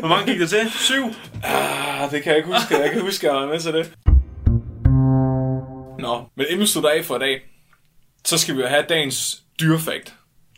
[0.00, 0.70] Hvor mange gik der til?
[0.72, 1.04] Syv.
[1.44, 2.78] Ah, det kan jeg ikke huske.
[2.78, 3.92] Jeg kan huske, at jeg var med til det.
[5.98, 7.40] Nå, men inden vi slutter af for i dag,
[8.24, 10.14] så skal vi jo have dagens dyrefakt.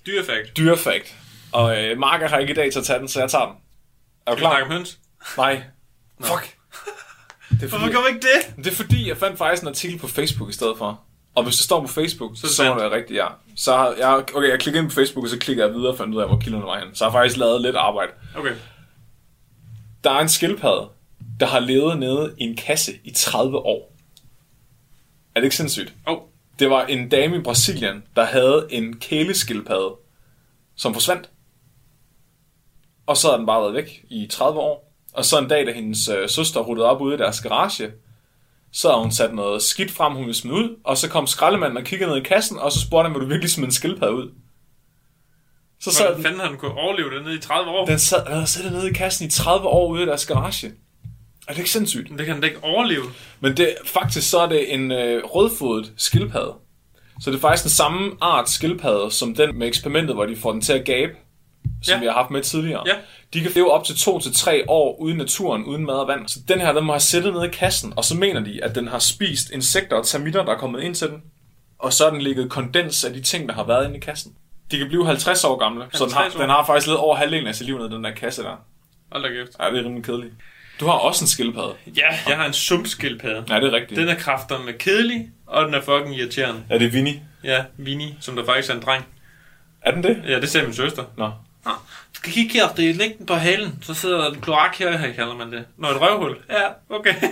[0.06, 0.56] Dyrefakt.
[0.56, 1.14] Dyrefakt.
[1.52, 3.54] Og øh, Marker har ikke i dag til at tage den, så jeg tager den.
[4.26, 4.72] Er du Skal vi klar?
[4.72, 4.98] høns?
[5.36, 5.62] Nej.
[6.24, 6.56] Fuck.
[7.60, 8.26] Det er, Hvorfor fordi, gør vi ikke
[8.56, 8.64] det?
[8.64, 11.00] det er fordi, jeg fandt faktisk en artikel på Facebook i stedet for.
[11.34, 12.82] Og hvis det står på Facebook, så, er så må sandt.
[12.82, 13.26] det være rigtigt, ja.
[13.56, 15.98] Så har jeg, okay, jeg klikker ind på Facebook, og så klikker jeg videre og
[15.98, 16.94] fandt ud af, hvor kilderne var hen.
[16.94, 18.12] Så jeg har faktisk lavet lidt arbejde.
[18.36, 18.52] Okay.
[20.04, 20.88] Der er en skildpadde,
[21.40, 23.94] der har levet nede i en kasse i 30 år.
[25.34, 25.94] Er det ikke sindssygt?
[26.06, 26.18] Oh.
[26.58, 29.94] Det var en dame i Brasilien, der havde en kæleskildpadde,
[30.76, 31.30] som forsvandt.
[33.06, 34.93] Og så har den bare været væk i 30 år.
[35.14, 37.90] Og så en dag, da hendes øh, søster ruttede op ude i deres garage,
[38.72, 41.76] så har hun sat noget skidt frem, hun ville smide ud, og så kom skraldemanden
[41.76, 44.14] og kiggede ned i kassen, og så spurgte han, vil du virkelig smide en skildpadde
[44.14, 44.30] ud?
[45.80, 47.86] Så sad Hvordan den, fanden har den kunne overleve det nede i 30 år?
[47.86, 50.72] den sad, den havde siddet nede i kassen i 30 år ude i deres garage.
[51.48, 52.10] Er det ikke sindssygt?
[52.10, 53.04] Men det kan den ikke overleve.
[53.40, 56.54] Men det, faktisk så er det en øh, rødfodet skildpadde.
[57.20, 60.52] Så det er faktisk den samme art skildpadde, som den med eksperimentet, hvor de får
[60.52, 61.12] den til at gabe,
[61.84, 62.00] som Ja.
[62.00, 62.82] vi har haft med tidligere.
[62.86, 62.92] Ja.
[63.34, 66.08] De kan leve op til to til tre år ude i naturen, uden mad og
[66.08, 66.28] vand.
[66.28, 68.74] Så den her, den må have sættet nede i kassen, og så mener de, at
[68.74, 71.22] den har spist insekter og termitter, der er kommet ind til den.
[71.78, 74.32] Og så er den ligget kondens af de ting, der har været inde i kassen.
[74.70, 76.40] De kan blive 50 år gamle, så den har, 50 år?
[76.40, 78.56] den har faktisk levet over halvdelen af sit liv nede i den der kasse der.
[79.12, 79.50] Hold da kæft.
[79.60, 80.34] Ja, det er rimelig kedeligt.
[80.80, 81.72] Du har også en skildpadde.
[81.96, 83.44] Ja, jeg har en sumpskildpadde.
[83.48, 84.00] Ja, det er rigtigt.
[84.00, 86.62] Den er kræfter med kedelig, og den er fucking irriterende.
[86.70, 87.22] Er det Vinnie?
[87.44, 89.04] Ja, Vinnie, som der faktisk er en dreng.
[89.82, 90.22] Er den det?
[90.28, 91.04] Ja, det sagde min søster.
[91.16, 91.30] Nå.
[91.64, 94.76] Du skal kigge her, det er lægge den på halen, så sidder der en kloak
[94.76, 95.64] her, her kalder man det.
[95.76, 96.36] Når et røvhul.
[96.50, 97.14] Ja, okay.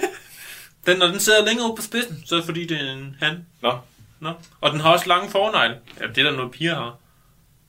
[0.86, 3.16] Den, når den sidder længere ude på spidsen, så er det fordi, det er en
[3.20, 3.46] han.
[3.60, 3.72] Nå.
[4.20, 4.32] Nå.
[4.60, 5.76] Og den har også lange fornegle.
[6.00, 6.96] Ja, det er der noget piger har.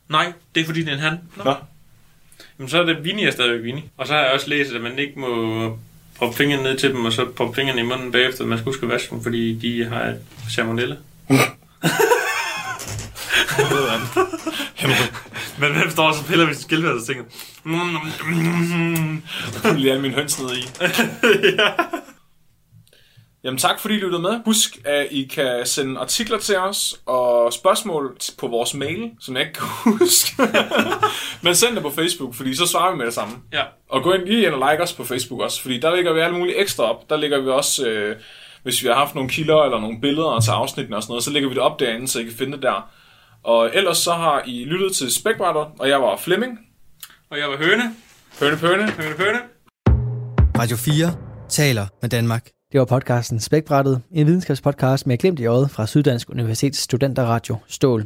[0.10, 1.20] Nej, det er fordi, det er en han.
[1.38, 1.44] Nå.
[1.44, 1.56] Nå.
[2.60, 3.84] Jamen, så er det Vinnie er stadigvæk Vinnie.
[3.98, 5.80] Og så har jeg også læst, at man ikke må
[6.16, 8.46] proppe fingrene ned til dem, og så proppe fingrene i munden bagefter.
[8.46, 10.22] Man skal huske at vaske dem, fordi de har et
[14.76, 15.08] salmonella.
[15.60, 17.24] Men hvem står så piller ved sin skildpadde og tænker...
[19.66, 20.62] Jeg vil min høns ned i.
[23.44, 24.40] Jamen tak fordi du lyttede med.
[24.46, 29.42] Husk, at I kan sende artikler til os og spørgsmål på vores mail, som jeg
[29.48, 29.68] ikke kan
[30.00, 30.36] huske.
[31.42, 33.34] Men send det på Facebook, fordi så svarer vi med det samme.
[33.54, 33.64] Ja.
[33.90, 36.20] Og gå ind lige ind og like os på Facebook også, fordi der lægger vi
[36.20, 37.10] alle mulige ekstra op.
[37.10, 38.16] Der lægger vi også, øh,
[38.64, 41.32] hvis vi har haft nogle kilder eller nogle billeder til afsnittene og sådan noget, så
[41.32, 42.90] lægger vi det op derinde, så I kan finde det der.
[43.44, 46.60] Og ellers så har I lyttet til Spækbrætter, og jeg var Flemming.
[47.30, 47.84] Og jeg var høne.
[48.40, 48.92] Pøne pøne.
[48.92, 49.40] Høne, høne.
[50.60, 51.16] Radio 4
[51.50, 52.50] taler med Danmark.
[52.72, 58.06] Det var podcasten Spækbrættet, en videnskabspodcast med glimt i øjet fra Syddansk Universitets Studenterradio Stål.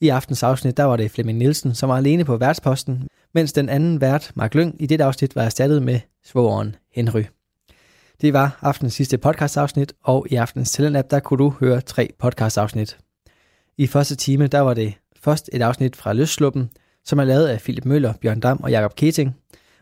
[0.00, 3.68] I aftens afsnit, der var det Flemming Nielsen, som var alene på værtsposten, mens den
[3.68, 7.22] anden vært, Mark Lyng, i det afsnit var erstattet med svogeren Henry.
[8.20, 12.98] Det var aftens sidste podcastafsnit, og i aftens Talent-app, der kunne du høre tre podcastafsnit.
[13.80, 16.70] I første time, der var det først et afsnit fra Løssluppen,
[17.04, 19.36] som er lavet af Philip Møller, Bjørn Dam og Jakob Keting,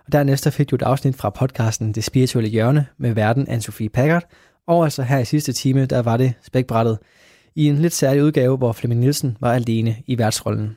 [0.06, 4.22] og dernæst fik du et afsnit fra podcasten Det Spirituelle Hjørne med verden Anne-Sophie Packard,
[4.66, 6.98] og altså her i sidste time, der var det spækbrættet.
[7.54, 10.76] i en lidt særlig udgave, hvor Flemming Nielsen var alene i værtsrollen.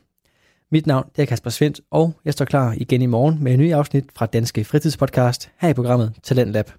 [0.71, 3.59] Mit navn det er Kasper Svendt, og jeg står klar igen i morgen med en
[3.59, 6.71] ny afsnit fra Danske Fritidspodcast her i programmet Talentlab.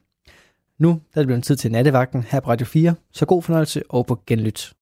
[0.78, 4.06] Nu er det blevet tid til nattevagten her på Radio 4, så god fornøjelse og
[4.06, 4.72] på genlyt.